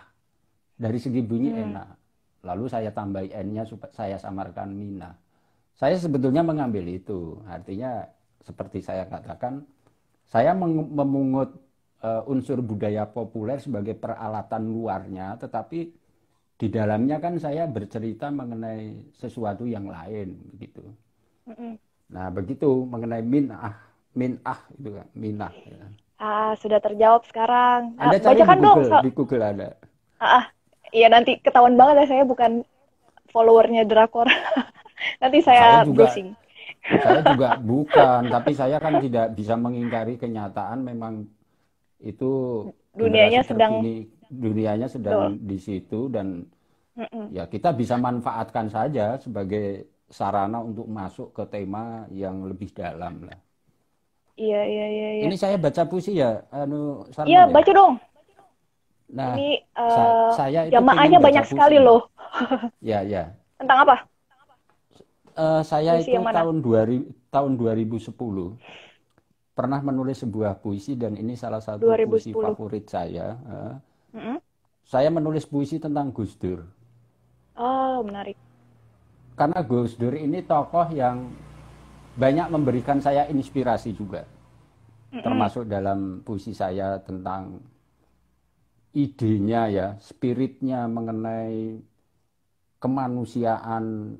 [0.75, 1.63] Dari segi bunyi hmm.
[1.71, 1.87] enak.
[2.47, 5.11] Lalu saya tambah n-nya supaya saya samarkan Mina
[5.75, 7.43] saya sebetulnya mengambil itu.
[7.45, 8.07] Artinya
[8.41, 9.67] seperti saya katakan
[10.25, 11.51] saya memungut
[12.01, 15.91] uh, unsur budaya populer sebagai peralatan luarnya tetapi
[16.55, 20.83] di dalamnya kan saya bercerita mengenai sesuatu yang lain begitu.
[21.45, 21.75] Mm
[22.05, 23.81] nah begitu mengenai min ah
[24.13, 25.89] min ah itu kan minah ya.
[26.15, 27.99] Ah, sudah terjawab sekarang.
[27.99, 28.79] Anda cari bacakan di Google, dong.
[28.87, 29.69] So di Google ada.
[30.15, 30.45] Ah, ah,
[30.95, 32.63] iya nanti ketahuan banget ya saya bukan
[33.35, 34.27] followernya drakor.
[35.21, 36.29] nanti saya, saya juga, browsing.
[37.03, 41.27] Saya juga bukan, tapi saya kan tidak bisa mengingkari kenyataan memang
[41.99, 42.63] itu
[42.95, 43.83] dunianya sedang
[44.31, 45.47] dunianya sedang Betul.
[45.47, 46.43] di situ dan
[46.95, 47.25] mm -mm.
[47.31, 53.39] ya kita bisa manfaatkan saja sebagai sarana untuk masuk ke tema yang lebih dalam lah.
[54.35, 55.23] Iya, iya, iya, iya.
[55.31, 57.51] Ini saya baca puisi ya, anu Iya, ya?
[57.51, 57.93] baca dong.
[59.15, 61.53] Nah, ini uh, saya itu jamaahnya banyak puisi.
[61.55, 62.11] sekali loh.
[62.91, 63.31] ya, ya.
[63.55, 63.95] Tentang apa?
[65.35, 71.63] Uh, saya puisi itu tahun 2000 tahun 2010 pernah menulis sebuah puisi dan ini salah
[71.63, 72.11] satu 2010.
[72.11, 73.39] puisi favorit saya.
[73.39, 73.73] Uh,
[74.11, 74.37] mm -hmm.
[74.85, 76.61] Saya menulis puisi tentang Gus Dur.
[77.55, 78.35] Oh, menarik.
[79.39, 81.31] Karena Gus Dur ini tokoh yang
[82.15, 84.23] banyak memberikan saya inspirasi juga.
[84.23, 85.23] Mm-hmm.
[85.23, 87.59] Termasuk dalam puisi saya tentang
[88.95, 91.79] idenya ya, spiritnya mengenai
[92.79, 94.15] kemanusiaan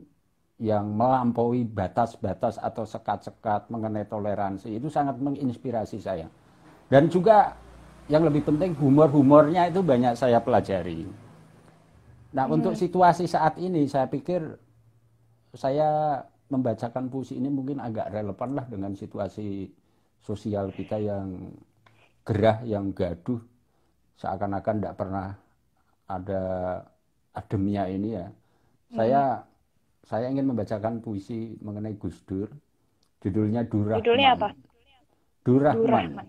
[0.55, 6.31] yang melampaui batas-batas atau sekat-sekat mengenai toleransi itu sangat menginspirasi saya.
[6.87, 7.59] Dan juga
[8.07, 11.03] yang lebih penting humor-humornya itu banyak saya pelajari.
[12.35, 12.55] Nah, hmm.
[12.55, 14.43] untuk situasi saat ini saya pikir
[15.55, 16.19] saya
[16.49, 19.69] membacakan puisi ini mungkin agak relevan lah dengan situasi
[20.21, 21.53] sosial kita yang
[22.25, 23.41] gerah, yang gaduh,
[24.17, 25.27] seakan-akan tidak pernah
[26.05, 26.43] ada
[27.33, 28.27] ademnya ini ya.
[28.29, 28.95] Hmm.
[28.97, 29.21] Saya
[30.05, 32.49] saya ingin membacakan puisi mengenai Gus Dur.
[33.25, 34.01] Judulnya Durahman.
[34.05, 34.49] Judulnya apa?
[35.41, 35.81] Durahman.
[35.81, 36.27] Durahman.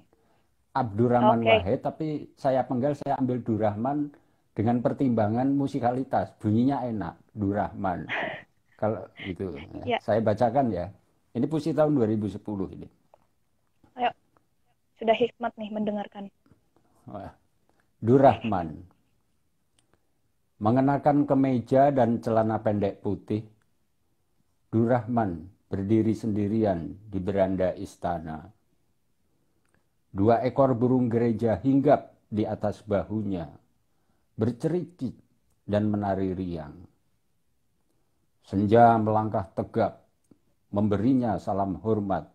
[0.77, 1.57] Abdurrahman okay.
[1.65, 4.13] Wahid, tapi saya penggal saya ambil Durahman
[4.53, 6.37] dengan pertimbangan musikalitas.
[6.37, 8.05] Bunyinya enak, Durahman.
[8.77, 9.57] Kalau itu,
[9.89, 9.97] ya.
[10.05, 10.93] saya bacakan ya.
[11.33, 12.37] Ini puisi tahun 2010
[12.77, 12.89] ini.
[13.97, 14.13] Ayo,
[15.01, 16.29] sudah hikmat nih mendengarkan.
[18.01, 18.85] Durahman.
[20.57, 23.45] Mengenakan kemeja dan celana pendek putih,
[24.73, 28.45] Durahman berdiri sendirian di beranda istana.
[30.17, 33.45] Dua ekor burung gereja hinggap di atas bahunya,
[34.37, 35.13] bercericit
[35.69, 36.96] dan menari riang.
[38.47, 40.07] Senja melangkah tegap,
[40.71, 42.31] memberinya salam hormat,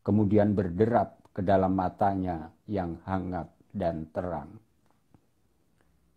[0.00, 4.56] kemudian berderap ke dalam matanya yang hangat dan terang.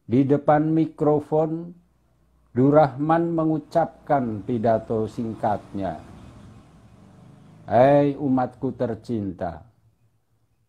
[0.07, 1.75] Di depan mikrofon,
[2.55, 5.99] Durahman mengucapkan pidato singkatnya.
[7.67, 9.59] Hei umatku tercinta,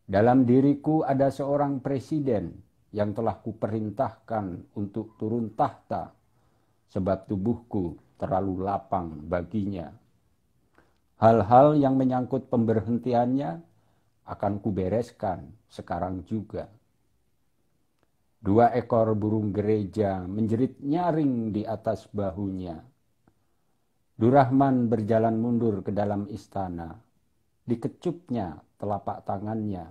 [0.02, 2.58] dalam diriku ada seorang presiden
[2.90, 6.10] yang telah kuperintahkan untuk turun tahta,
[6.90, 9.88] sebab tubuhku terlalu lapang baginya.
[11.18, 13.62] Hal-hal yang menyangkut pemberhentiannya
[14.28, 16.68] akan kubereskan sekarang juga.
[18.38, 22.78] Dua ekor burung gereja menjerit nyaring di atas bahunya.
[24.14, 26.94] Durahman berjalan mundur ke dalam istana.
[27.66, 29.90] Dikecupnya telapak tangannya,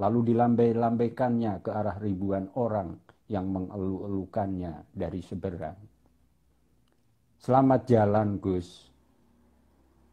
[0.00, 2.96] lalu dilambai-lambaikannya ke arah ribuan orang
[3.28, 5.93] yang mengelu-elukannya dari seberang.
[7.44, 8.88] Selamat jalan, Gus.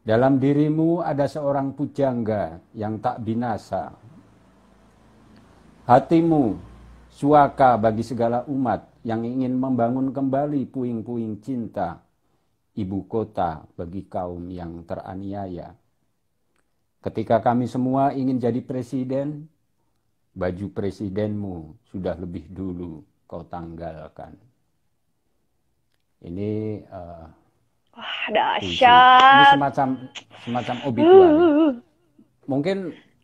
[0.04, 3.88] Dalam dirimu ada seorang pujangga yang tak binasa.
[5.88, 6.60] Hatimu
[7.08, 12.04] suaka bagi segala umat yang ingin membangun kembali puing-puing cinta
[12.76, 15.72] ibu kota bagi kaum yang teraniaya.
[17.00, 19.48] Ketika kami semua ingin jadi presiden,
[20.36, 24.51] baju presidenmu sudah lebih dulu kau tanggalkan.
[26.22, 27.26] Ini uh,
[27.92, 29.20] Wah, dahsyat.
[29.20, 29.88] Ini semacam
[30.46, 31.36] semacam obituari.
[32.48, 32.76] Mungkin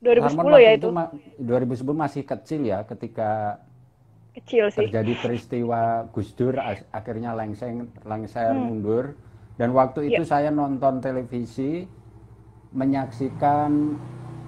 [0.03, 0.89] 2010 ya itu.
[0.89, 0.89] itu
[1.43, 3.63] 2010 masih kecil ya ketika
[4.39, 4.87] kecil sih.
[4.87, 6.55] Terjadi peristiwa Gus Dur
[6.95, 8.63] akhirnya lengseng lengser hmm.
[8.63, 9.05] mundur
[9.59, 10.31] dan waktu itu yep.
[10.31, 11.83] saya nonton televisi
[12.71, 13.99] menyaksikan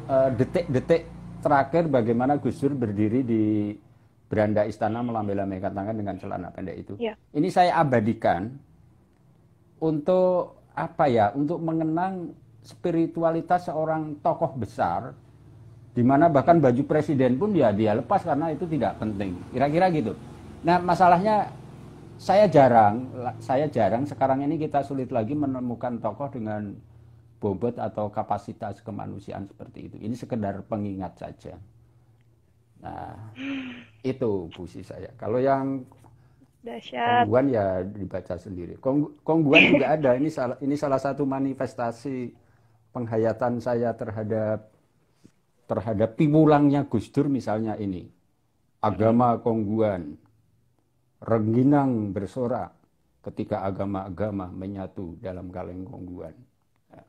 [0.06, 1.10] eh, detik-detik uh,
[1.42, 3.74] terakhir bagaimana Gus Dur berdiri di
[4.30, 6.94] beranda istana melambai-lambaikan tangan dengan celana pendek itu.
[7.02, 7.18] Yeah.
[7.34, 8.54] Ini saya abadikan
[9.82, 11.34] untuk apa ya?
[11.34, 12.30] Untuk mengenang
[12.62, 15.18] spiritualitas seorang tokoh besar
[15.90, 19.34] di mana bahkan baju presiden pun ya dia lepas karena itu tidak penting.
[19.50, 20.14] Kira-kira gitu.
[20.62, 21.50] Nah, masalahnya
[22.14, 23.10] saya jarang,
[23.42, 26.78] saya jarang sekarang ini kita sulit lagi menemukan tokoh dengan
[27.40, 29.96] bobot atau kapasitas kemanusiaan seperti itu.
[29.98, 31.56] Ini sekedar pengingat saja.
[32.80, 33.12] Nah,
[34.00, 35.12] itu puisi saya.
[35.20, 35.84] Kalau yang
[36.60, 37.24] Dasyat.
[37.24, 38.76] Kongguan ya dibaca sendiri.
[38.84, 40.12] Kong, kongguan juga ada.
[40.12, 42.36] Ini salah ini salah satu manifestasi
[42.92, 44.68] penghayatan saya terhadap
[45.64, 48.04] terhadap pimulangnya Gus Dur misalnya ini.
[48.80, 50.16] Agama kongguan,
[51.24, 52.76] rengginang bersorak
[53.24, 56.32] ketika agama-agama menyatu dalam kaleng kongguan.
[56.92, 57.04] Ya.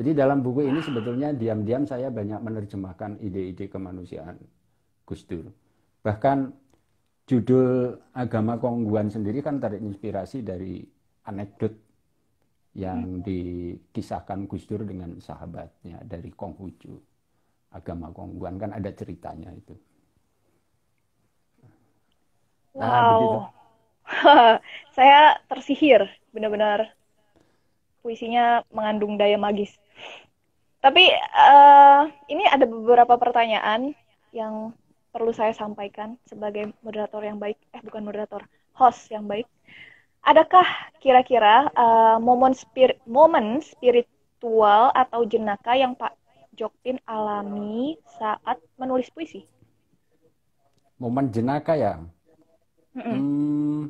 [0.00, 4.40] Jadi dalam buku ini sebetulnya diam-diam saya banyak menerjemahkan ide-ide kemanusiaan
[5.08, 5.48] Gus Dur.
[6.04, 6.52] Bahkan
[7.24, 10.84] judul agama kongguan sendiri kan terinspirasi dari
[11.24, 11.72] anekdot
[12.76, 16.92] yang dikisahkan Gus Dur dengan sahabatnya dari Konghucu
[17.72, 19.76] agama Kongguan kan ada ceritanya itu.
[22.76, 23.32] Nah, wow.
[24.96, 26.96] Saya tersihir, benar-benar
[28.00, 29.76] puisinya mengandung daya magis.
[30.78, 33.92] Tapi uh, ini ada beberapa pertanyaan
[34.30, 34.72] yang
[35.08, 38.44] perlu saya sampaikan sebagai moderator yang baik, eh bukan moderator,
[38.76, 39.48] host yang baik.
[40.22, 40.66] Adakah
[41.00, 46.12] kira-kira uh, momen spirit, momen spiritual atau jenaka yang Pak
[46.58, 49.46] Jokpin alami saat menulis puisi?
[50.98, 52.02] Momen jenaka ya.
[52.98, 53.14] Mm -mm.
[53.14, 53.80] Hmm,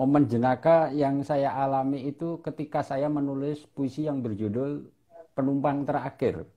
[0.00, 4.88] momen jenaka yang saya alami itu ketika saya menulis puisi yang berjudul
[5.36, 6.48] Penumpang Terakhir.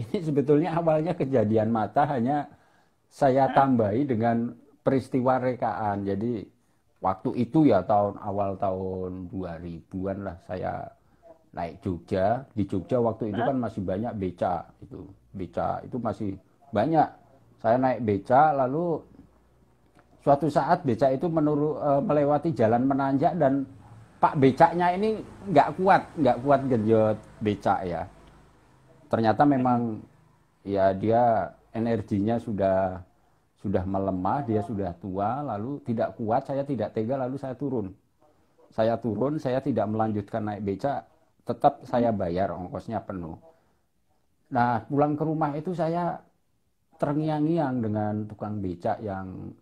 [0.00, 2.50] Ini sebetulnya awalnya kejadian mata hanya
[3.14, 4.50] saya tambahi dengan
[4.82, 6.02] peristiwa rekaan.
[6.02, 6.42] Jadi
[6.98, 10.82] waktu itu ya tahun awal tahun 2000-an lah saya
[11.54, 12.42] naik Jogja.
[12.50, 15.06] Di Jogja waktu itu kan masih banyak beca itu.
[15.30, 16.34] Beca itu masih
[16.74, 17.06] banyak.
[17.62, 18.98] Saya naik beca lalu
[20.26, 23.62] suatu saat beca itu menuru, e, melewati jalan menanjak dan
[24.18, 25.20] Pak becaknya ini
[25.52, 28.02] nggak kuat, nggak kuat genjot becak ya.
[29.12, 30.00] Ternyata memang
[30.64, 33.02] ya dia energinya sudah
[33.58, 37.90] sudah melemah, dia sudah tua, lalu tidak kuat, saya tidak tega, lalu saya turun.
[38.68, 41.08] Saya turun, saya tidak melanjutkan naik beca,
[41.48, 43.40] tetap saya bayar ongkosnya penuh.
[44.52, 46.20] Nah, pulang ke rumah itu saya
[47.00, 49.56] terngiang-ngiang dengan tukang becak yang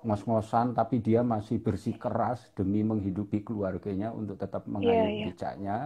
[0.00, 5.26] ngos-ngosan tapi dia masih bersih keras demi menghidupi keluarganya untuk tetap mengayuh yeah, yeah.
[5.28, 5.76] becaknya.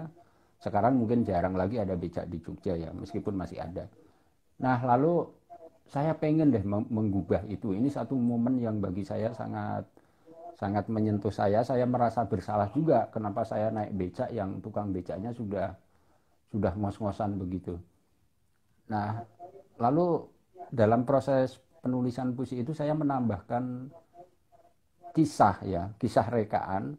[0.62, 3.90] Sekarang mungkin jarang lagi ada becak di Jogja ya, meskipun masih ada.
[4.62, 5.26] Nah, lalu
[5.90, 7.74] saya pengen deh menggubah itu.
[7.74, 9.84] Ini satu momen yang bagi saya sangat
[10.54, 11.66] sangat menyentuh saya.
[11.66, 15.74] Saya merasa bersalah juga kenapa saya naik becak yang tukang becaknya sudah
[16.54, 17.74] sudah ngos-ngosan begitu.
[18.86, 19.26] Nah,
[19.82, 20.22] lalu
[20.70, 23.90] dalam proses penulisan puisi itu saya menambahkan
[25.14, 26.98] kisah ya, kisah rekaan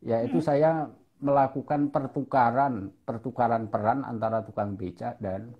[0.00, 0.46] yaitu hmm.
[0.46, 0.70] saya
[1.20, 5.52] melakukan pertukaran pertukaran peran antara tukang becak dan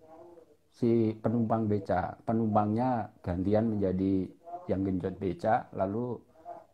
[0.71, 2.15] si penumpang beca.
[2.23, 4.31] Penumpangnya gantian menjadi
[4.71, 6.15] yang genjot beca lalu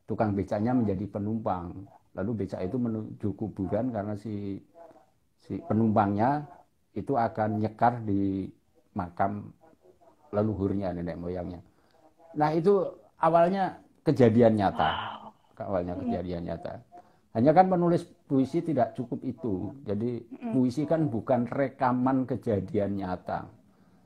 [0.04, 1.88] tukang becanya menjadi penumpang.
[2.16, 4.60] Lalu beca itu menuju kuburan karena si
[5.44, 6.44] si penumpangnya
[6.96, 8.48] itu akan nyekar di
[8.96, 9.52] makam
[10.32, 11.60] leluhurnya nenek moyangnya.
[12.36, 12.84] Nah itu
[13.20, 15.20] awalnya kejadian nyata.
[15.56, 16.84] Awalnya kejadian nyata.
[17.36, 19.76] Hanya kan menulis puisi tidak cukup itu.
[19.84, 20.24] Jadi
[20.56, 23.55] puisi kan bukan rekaman kejadian nyata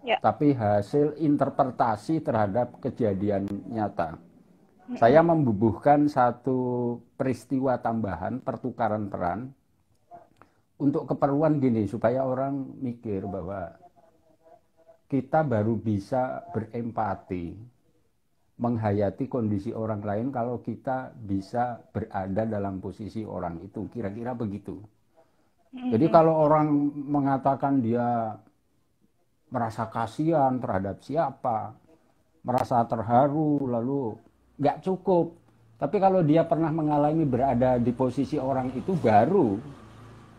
[0.04, 0.18] ya.
[0.20, 4.16] tapi hasil interpretasi terhadap kejadian nyata.
[4.98, 9.54] Saya membubuhkan satu peristiwa tambahan pertukaran peran
[10.82, 13.70] untuk keperluan gini supaya orang mikir bahwa
[15.06, 17.54] kita baru bisa berempati
[18.60, 24.82] menghayati kondisi orang lain kalau kita bisa berada dalam posisi orang itu kira-kira begitu.
[25.70, 28.34] Jadi kalau orang mengatakan dia
[29.50, 31.74] merasa kasihan terhadap siapa,
[32.46, 34.16] merasa terharu, lalu
[34.56, 35.36] nggak cukup.
[35.80, 39.56] Tapi kalau dia pernah mengalami berada di posisi orang itu baru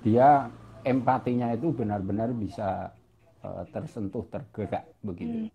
[0.01, 0.49] dia
[0.81, 2.89] empatinya itu benar-benar bisa
[3.45, 5.45] uh, tersentuh, tergerak begitu.
[5.45, 5.49] Hmm.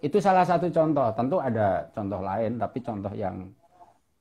[0.00, 1.12] Itu salah satu contoh.
[1.12, 3.52] Tentu ada contoh lain, tapi contoh yang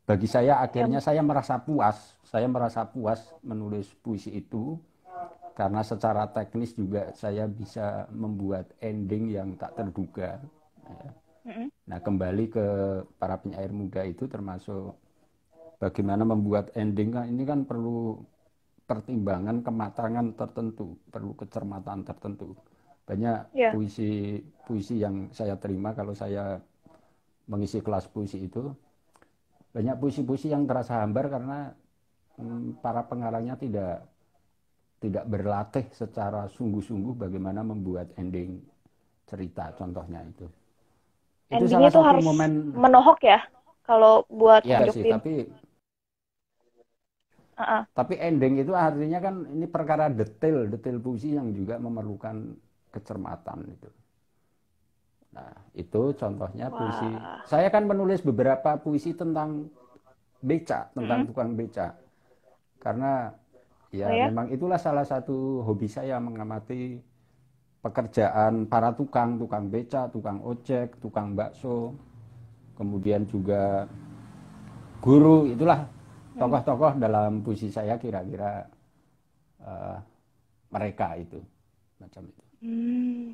[0.04, 2.20] bagi saya akhirnya saya merasa puas.
[2.28, 4.76] Saya merasa puas menulis puisi itu
[5.60, 10.40] karena secara teknis juga saya bisa membuat ending yang tak terduga.
[10.88, 11.68] Ya.
[11.84, 12.66] Nah kembali ke
[13.20, 14.96] para penyair muda itu termasuk
[15.84, 18.24] bagaimana membuat ending kan ini kan perlu
[18.88, 22.56] pertimbangan kematangan tertentu, perlu kecermatan tertentu.
[23.04, 23.76] Banyak yeah.
[23.76, 26.56] puisi puisi yang saya terima kalau saya
[27.52, 28.72] mengisi kelas puisi itu
[29.70, 31.60] banyak puisi-puisi yang terasa hambar karena
[32.40, 34.09] hmm, para pengarangnya tidak
[35.00, 38.60] tidak berlatih secara sungguh-sungguh bagaimana membuat ending
[39.24, 40.48] cerita contohnya itu.
[41.50, 43.40] Ending itu salah itu satu harus momen menohok ya
[43.88, 45.50] kalau buat ya sih, tapi
[47.58, 47.82] uh -uh.
[47.96, 52.54] tapi ending itu artinya kan ini perkara detail, detail puisi yang juga memerlukan
[52.94, 53.90] kecermatan itu.
[55.30, 56.78] Nah, itu contohnya Wah.
[56.78, 57.10] puisi.
[57.46, 59.70] Saya kan menulis beberapa puisi tentang
[60.42, 61.28] beca, tentang hmm.
[61.30, 61.94] tukang beca.
[62.82, 63.30] Karena
[63.90, 67.02] Ya, oh, ya, memang itulah salah satu hobi saya mengamati
[67.82, 71.98] pekerjaan para tukang, tukang beca, tukang ojek, tukang bakso,
[72.78, 73.90] kemudian juga
[75.02, 76.38] guru, itulah hmm.
[76.38, 78.68] tokoh-tokoh dalam puisi saya kira-kira
[79.64, 79.98] uh,
[80.70, 81.42] mereka itu
[81.98, 82.44] macam itu.
[82.62, 83.26] Hmm.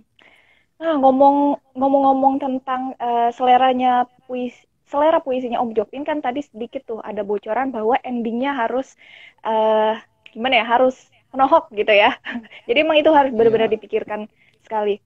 [0.80, 7.02] Nah, ngomong ngomong-ngomong tentang uh, seleranya puisi selera puisinya Om Jopin kan tadi sedikit tuh
[7.02, 8.94] ada bocoran bahwa endingnya harus
[9.42, 9.98] uh,
[10.36, 12.12] gimana ya harus menohok gitu ya
[12.68, 13.74] jadi emang itu harus benar-benar ya.
[13.80, 14.28] dipikirkan
[14.62, 15.00] sekali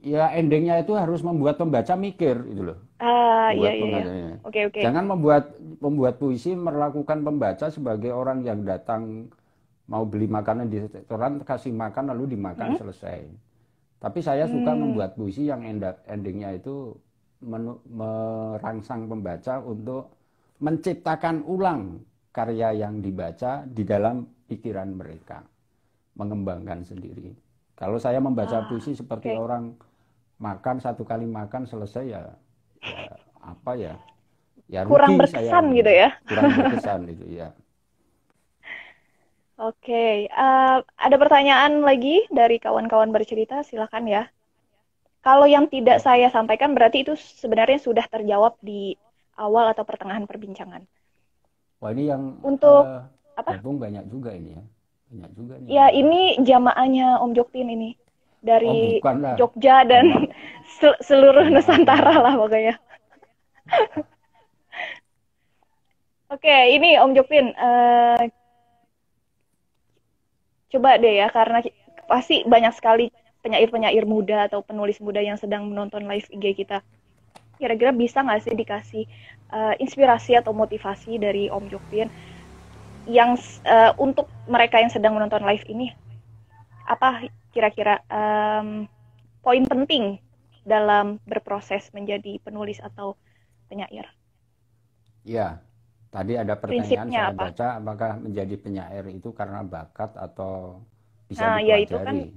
[0.00, 4.34] ya endingnya itu harus membuat pembaca mikir itu loh ah iya iya, iya.
[4.40, 9.28] oke oke jangan membuat membuat puisi melakukan pembaca sebagai orang yang datang
[9.90, 12.80] mau beli makanan di restoran kasih makan lalu dimakan hmm?
[12.80, 13.20] selesai
[14.00, 14.80] tapi saya suka hmm.
[14.80, 15.60] membuat puisi yang
[16.08, 16.96] endingnya itu
[17.44, 20.16] merangsang pembaca untuk
[20.60, 25.42] menciptakan ulang karya yang dibaca di dalam pikiran mereka,
[26.14, 27.34] mengembangkan sendiri.
[27.74, 29.40] Kalau saya membaca ah, puisi seperti okay.
[29.40, 29.74] orang
[30.40, 32.22] makan satu kali makan selesai ya,
[32.80, 33.02] ya
[33.40, 33.94] apa ya,
[34.68, 36.08] ya kurang berkesan saya gitu ya.
[36.28, 37.48] kurang berkesan itu ya
[39.60, 44.24] Oke, eh, ada pertanyaan lagi dari kawan-kawan bercerita, silakan ya.
[45.20, 48.96] Kalau yang tidak saya sampaikan berarti itu sebenarnya sudah terjawab di
[49.36, 50.88] awal atau pertengahan perbincangan.
[51.80, 53.00] Wah ini yang Untuk eh,
[53.40, 53.50] apa?
[53.56, 54.62] gabung banyak juga ini ya
[55.10, 60.32] banyak juga nih Ya, ini jamaahnya Om Jokpin ini oh dari lah Jogja dan Jamaah.
[60.80, 62.74] se- seluruh Nusantara lah pokoknya.
[66.30, 68.30] Oke, ini Om Jokpin, eh,
[70.70, 71.58] coba deh ya, karena
[72.06, 73.10] pasti banyak sekali
[73.42, 76.84] penyair-penyair muda atau penulis muda yang sedang menonton live IG kita.
[77.60, 79.04] Kira-kira bisa nggak sih dikasih
[79.56, 82.08] eh, inspirasi atau motivasi dari Om Jokpin
[83.18, 83.30] yang
[83.74, 85.88] eh, untuk mereka yang sedang menonton live ini?
[86.94, 87.08] Apa
[87.54, 88.68] kira-kira em,
[89.44, 90.04] poin penting
[90.72, 93.08] dalam berproses menjadi penulis atau
[93.70, 94.06] penyair?
[95.34, 95.46] ya
[96.14, 97.42] tadi ada pertanyaan Prinsipnya saya apa?
[97.42, 100.52] baca apakah menjadi penyair itu karena bakat atau
[101.30, 102.34] bisa Nah, ya itu kan dipelajari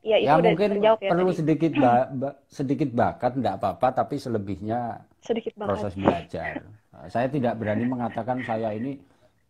[0.00, 1.38] ya itu ya udah mungkin terjawab ya perlu tadi.
[1.38, 4.80] sedikit ba- ba- sedikit bakat enggak apa-apa tapi selebihnya
[5.20, 6.64] Sedikit proses belajar.
[7.08, 8.96] Saya tidak berani mengatakan saya ini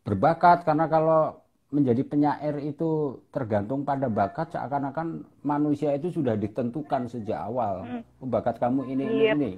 [0.02, 1.38] berbakat karena kalau
[1.70, 7.86] menjadi penyair itu tergantung pada bakat seakan-akan manusia itu sudah ditentukan sejak awal.
[7.86, 8.02] Hmm.
[8.18, 9.34] Oh, bakat kamu ini ini Yep.
[9.38, 9.50] ini.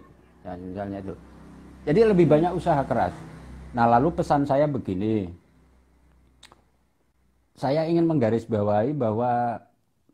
[0.44, 1.14] Ya, misalnya itu.
[1.88, 3.16] Jadi lebih banyak usaha keras.
[3.72, 5.32] Nah, lalu pesan saya begini.
[7.52, 9.60] Saya ingin menggarisbawahi bahwa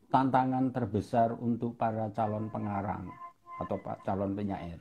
[0.09, 3.09] tantangan terbesar untuk para calon pengarang
[3.61, 4.80] atau pa- calon penyair.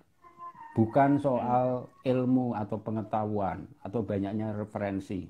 [0.76, 5.26] Bukan soal ilmu atau pengetahuan atau banyaknya referensi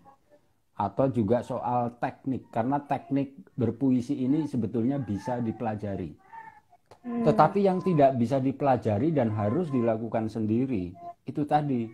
[0.77, 6.29] atau juga soal teknik karena teknik berpuisi ini sebetulnya bisa dipelajari.
[7.07, 7.23] Hmm.
[7.23, 10.91] tetapi yang tidak bisa dipelajari dan harus dilakukan sendiri
[11.23, 11.87] itu tadi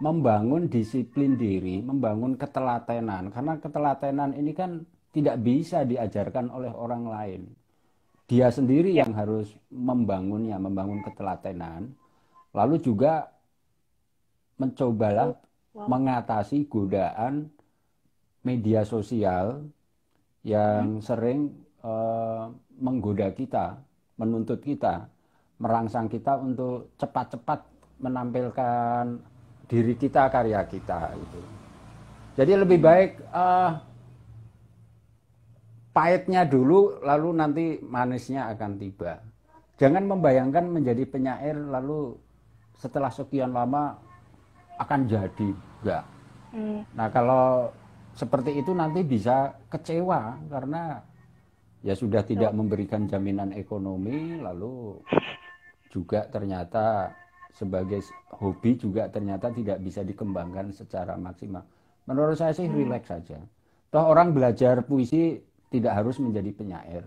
[0.00, 3.28] membangun disiplin diri, membangun ketelatenan.
[3.28, 4.80] Karena ketelatenan ini kan
[5.10, 7.42] tidak bisa diajarkan oleh orang lain.
[8.30, 11.90] Dia sendiri yang harus membangunnya, membangun ketelatenan.
[12.54, 13.26] Lalu juga
[14.58, 15.34] mencobalah
[15.70, 15.86] Wow.
[15.86, 17.46] mengatasi godaan
[18.42, 19.70] media sosial
[20.42, 21.54] yang sering
[21.86, 22.44] eh,
[22.82, 23.78] menggoda kita,
[24.18, 25.06] menuntut kita,
[25.62, 27.62] merangsang kita untuk cepat-cepat
[28.02, 29.14] menampilkan
[29.70, 31.40] diri kita, karya kita itu.
[32.34, 33.70] Jadi lebih baik eh,
[35.90, 39.20] pahitnya dulu, lalu nanti manisnya akan tiba.
[39.80, 42.14] Jangan membayangkan menjadi penyair lalu
[42.76, 43.96] setelah sekian lama
[44.80, 45.50] akan jadi,
[45.82, 46.04] enggak.
[46.52, 46.80] Hmm.
[46.96, 47.72] Nah, kalau
[48.16, 51.00] seperti itu nanti bisa kecewa karena
[51.80, 55.00] ya sudah tidak memberikan jaminan ekonomi, lalu
[55.88, 57.12] juga ternyata
[57.50, 58.04] sebagai
[58.38, 61.66] hobi juga ternyata tidak bisa dikembangkan secara maksimal.
[62.06, 63.38] Menurut saya sih rileks saja.
[63.90, 65.34] Toh orang belajar puisi
[65.70, 67.02] tidak harus menjadi penyair,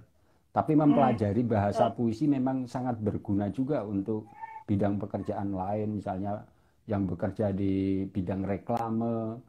[0.56, 4.32] tapi mempelajari bahasa puisi memang sangat berguna juga untuk
[4.64, 6.48] bidang pekerjaan lain, misalnya
[6.88, 9.40] yang bekerja di bidang reklame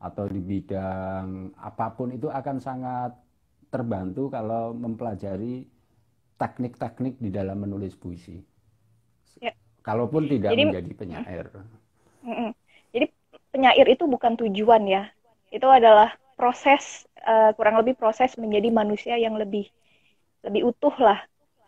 [0.00, 3.12] atau di bidang apa pun itu akan sangat
[3.72, 5.64] terbantu kalau mempelajari
[6.36, 8.36] teknik-teknik di dalam menulis puisi.
[9.40, 9.52] Ya.
[9.80, 11.46] Kalaupun tidak Jadi- menjadi penyair.
[12.92, 13.06] Jadi
[13.52, 15.08] penyair itu bukan tujuan ya.
[15.48, 19.68] Itu adalah proses eh, kurang lebih proses menjadi manusia yang lebih
[20.42, 21.22] lebih utuh lah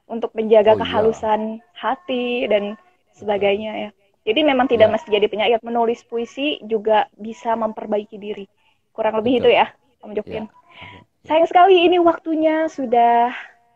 [0.05, 0.83] untuk menjaga Oh, iya.
[0.85, 1.41] kehalusan
[1.73, 2.77] hati dan
[3.15, 3.91] sebagainya ya.
[4.25, 4.93] Jadi memang tidak Ya.
[4.97, 8.49] mesti jadi penyair, menulis puisi juga bisa memperbaiki diri.
[8.93, 9.49] Kurang lebih Betul.
[9.53, 9.67] itu ya,
[10.01, 10.17] Om Ya.
[10.21, 10.45] Jokpin.
[10.49, 10.53] Oke.
[11.25, 13.33] Sayang sekali ini waktunya sudah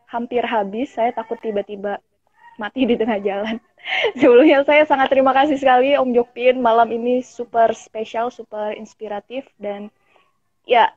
[0.07, 0.93] hampir habis.
[0.93, 2.01] Saya takut tiba-tiba
[2.59, 3.57] mati di tengah jalan.
[4.21, 6.61] Sebelumnya saya sangat terima kasih sekali Om Jokpin.
[6.61, 9.89] Malam ini super spesial, super inspiratif dan
[10.69, 10.93] ya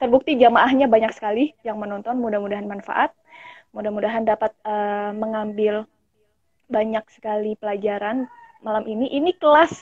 [0.00, 2.14] terbukti jamaahnya banyak sekali yang menonton.
[2.24, 3.10] Mudah-mudahan manfaat.
[3.76, 5.74] Mudah-mudahan dapat eh, mengambil
[6.66, 8.26] banyak sekali pelajaran
[8.66, 9.06] malam ini.
[9.18, 9.72] Ini kelas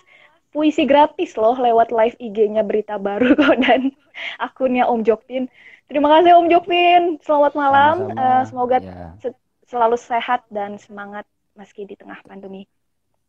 [0.54, 3.92] puisi gratis loh lewat live IG-nya Berita Baru kok dan
[4.38, 5.44] akunnya Om Jokpin.
[5.88, 7.02] Terima kasih Om Jokpin.
[7.26, 7.96] Selamat malam.
[8.08, 8.22] Sama-sama.
[8.22, 9.38] Eh, semoga Ya, se-
[9.70, 11.24] selalu sehat dan semangat
[11.58, 12.66] meski di tengah pandemi.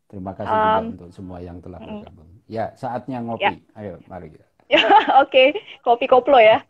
[0.09, 2.05] terima kasih juga Um, untuk semua yang telah mm-mm.
[2.05, 2.29] bergabung.
[2.45, 3.65] Ya, saatnya ngopi.
[3.73, 4.45] Ayo, mari kita.
[5.23, 5.53] Oke,
[5.85, 6.61] kopi koplo ya.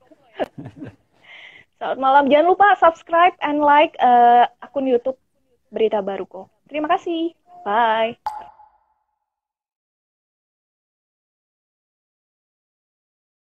[1.80, 2.24] Selamat malam.
[2.32, 5.20] Jangan lupa subscribe and like eh, akun YouTube
[5.72, 6.48] Berita Baruko.
[6.72, 7.36] Terima kasih.
[7.68, 8.16] Bye.